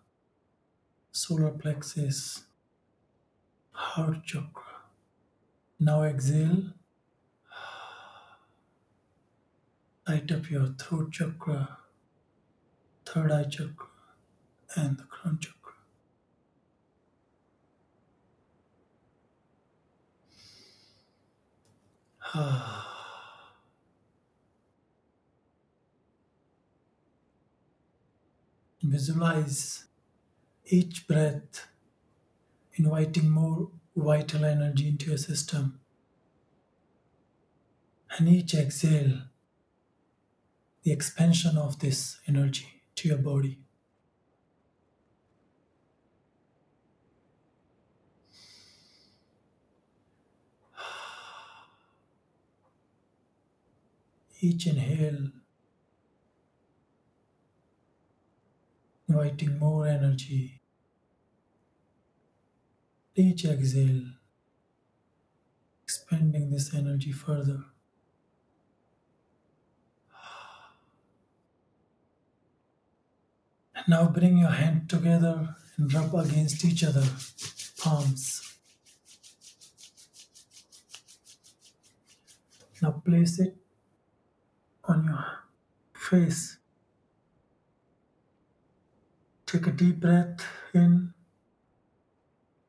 [1.12, 2.43] solar plexus,
[3.72, 4.76] heart chakra.
[5.80, 6.66] Now exhale.
[10.08, 11.80] Light up your throat chakra,
[13.05, 13.88] third eye chakra,
[14.76, 15.74] and the crown chakra.
[28.84, 29.86] Visualize
[30.65, 31.68] each breath
[32.76, 35.80] inviting more vital energy into your system.
[38.18, 39.24] And each exhale,
[40.84, 43.59] the expansion of this energy to your body.
[54.40, 55.32] Each inhale,
[59.10, 60.62] inviting more energy.
[63.16, 64.04] Each exhale,
[65.84, 67.64] expanding this energy further.
[73.74, 77.06] And now bring your hand together and rub against each other,
[77.80, 78.44] palms.
[82.84, 83.58] Now place it
[84.88, 85.26] on your
[85.94, 86.58] face.
[89.46, 91.14] Take a deep breath in.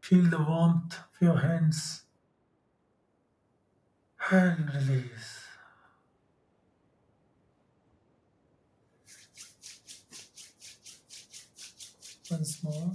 [0.00, 2.02] Feel the warmth of your hands
[4.30, 5.44] and release.
[12.30, 12.92] Once more.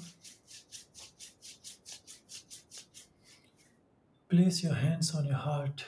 [4.30, 5.86] Place your hands on your heart.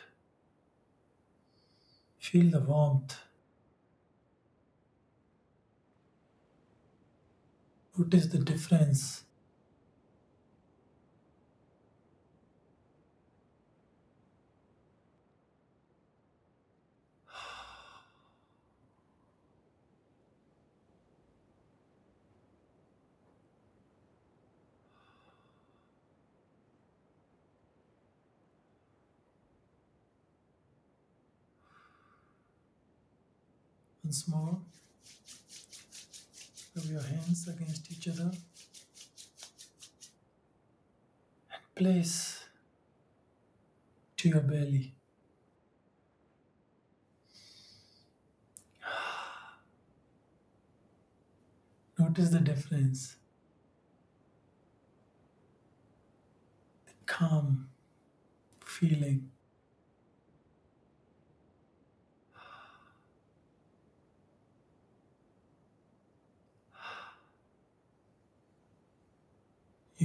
[2.20, 3.25] Feel the warmth.
[7.98, 9.24] Notice the difference.
[34.04, 34.62] Once more.
[36.76, 38.32] Rub your hands against each other.
[41.52, 42.44] And place
[44.18, 44.94] to your belly.
[51.98, 53.16] Notice the difference.
[56.88, 57.70] The calm
[58.66, 59.32] feeling.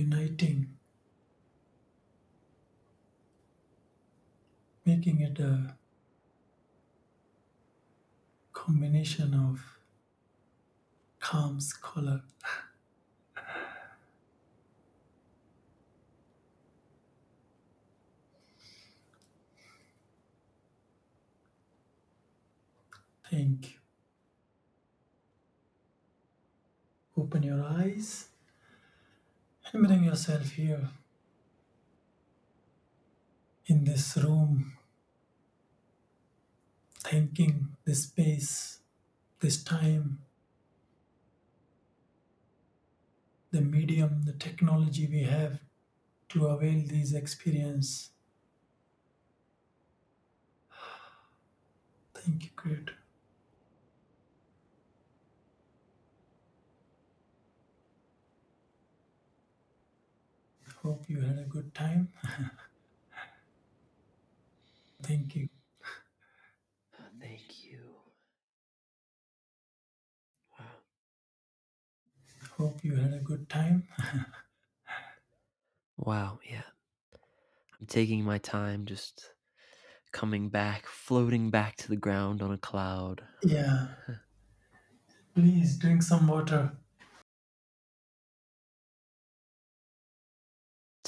[0.01, 0.67] Uniting.
[4.87, 5.77] Making it a
[8.55, 9.61] combination of
[11.21, 12.23] calm's color.
[23.31, 23.79] Thank you.
[27.19, 28.30] Open your eyes
[29.73, 30.89] bring yourself here
[33.67, 34.73] in this room,
[37.05, 38.81] thinking this space,
[39.41, 40.19] this time,
[43.53, 45.61] the medium, the technology we have
[46.31, 48.11] to avail these experience.
[52.15, 53.00] Thank you, Creator.
[60.83, 62.09] Hope you had a good time.
[65.03, 65.49] Thank you.
[67.21, 67.79] Thank you.
[70.59, 70.67] Wow.
[72.57, 73.87] Hope you had a good time.
[76.03, 76.63] Wow, yeah.
[77.79, 79.35] I'm taking my time just
[80.13, 83.23] coming back, floating back to the ground on a cloud.
[83.43, 83.89] Yeah.
[85.35, 86.73] Please drink some water.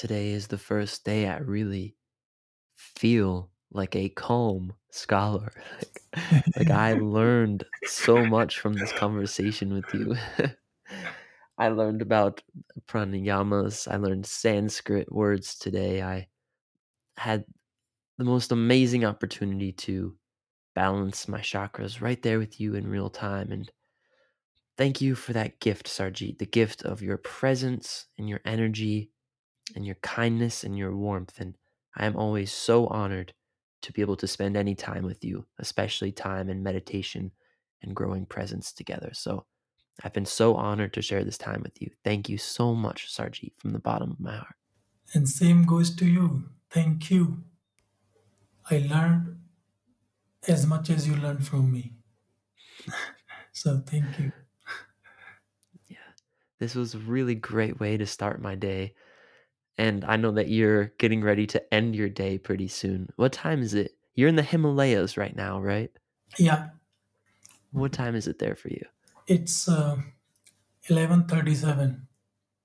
[0.02, 1.94] Today is the first day I really
[2.74, 5.52] feel like a calm scholar.
[6.16, 10.16] Like, like I learned so much from this conversation with you.
[11.58, 12.42] I learned about
[12.88, 13.86] pranayamas.
[13.88, 16.02] I learned Sanskrit words today.
[16.02, 16.26] I
[17.16, 17.44] had
[18.18, 20.16] the most amazing opportunity to
[20.74, 23.52] balance my chakras right there with you in real time.
[23.52, 23.70] And
[24.76, 29.11] thank you for that gift, Sarjeet, the gift of your presence and your energy
[29.74, 31.38] and your kindness and your warmth.
[31.38, 31.56] And
[31.96, 33.32] I am always so honored
[33.82, 37.32] to be able to spend any time with you, especially time in meditation
[37.82, 39.10] and growing presence together.
[39.12, 39.44] So
[40.02, 41.90] I've been so honored to share this time with you.
[42.04, 44.54] Thank you so much, Sarjeet, from the bottom of my heart.
[45.14, 46.44] And same goes to you.
[46.70, 47.44] Thank you.
[48.70, 49.38] I learned
[50.48, 51.92] as much as you learned from me.
[53.52, 54.32] so thank you.
[55.88, 55.96] Yeah,
[56.58, 58.94] this was a really great way to start my day.
[59.78, 63.08] And I know that you're getting ready to end your day pretty soon.
[63.16, 63.92] What time is it?
[64.14, 65.90] You're in the Himalayas right now, right?
[66.38, 66.68] Yeah,
[67.72, 68.84] What time is it there for you?
[69.26, 69.96] it's uh,
[70.88, 72.06] 11:37.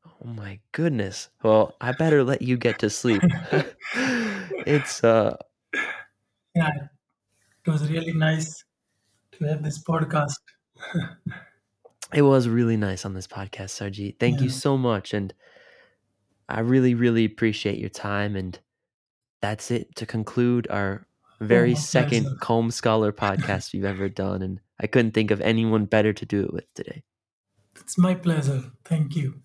[0.05, 1.29] Oh my goodness.
[1.43, 3.21] Well, I better let you get to sleep.
[4.65, 5.37] it's uh
[6.55, 6.71] Yeah,
[7.65, 8.63] it was really nice
[9.33, 10.39] to have this podcast.
[12.13, 14.17] It was really nice on this podcast, Sarjeet.
[14.17, 15.13] Thank you so much.
[15.13, 15.33] And
[16.49, 18.35] I really, really appreciate your time.
[18.35, 18.59] And
[19.41, 21.07] that's it to conclude our
[21.39, 22.71] very oh, my second pleasure.
[22.71, 24.41] Scholar podcast we've ever done.
[24.41, 27.03] And I couldn't think of anyone better to do it with today.
[27.79, 28.63] It's my pleasure.
[28.83, 29.41] Thank you.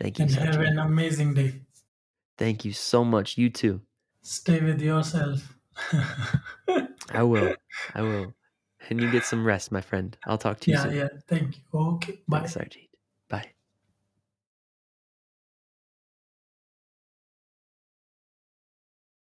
[0.00, 1.60] Thank you, And have an amazing day.
[2.38, 3.36] Thank you so much.
[3.36, 3.82] You too.
[4.22, 5.54] Stay with yourself.
[7.12, 7.54] I will.
[7.94, 8.34] I will.
[8.88, 10.16] And you get some rest, my friend.
[10.26, 10.94] I'll talk to you yeah, soon.
[10.94, 11.08] yeah.
[11.28, 11.62] Thank you.
[11.74, 12.20] Okay.
[12.26, 12.46] Bye.
[12.46, 12.89] Thanks.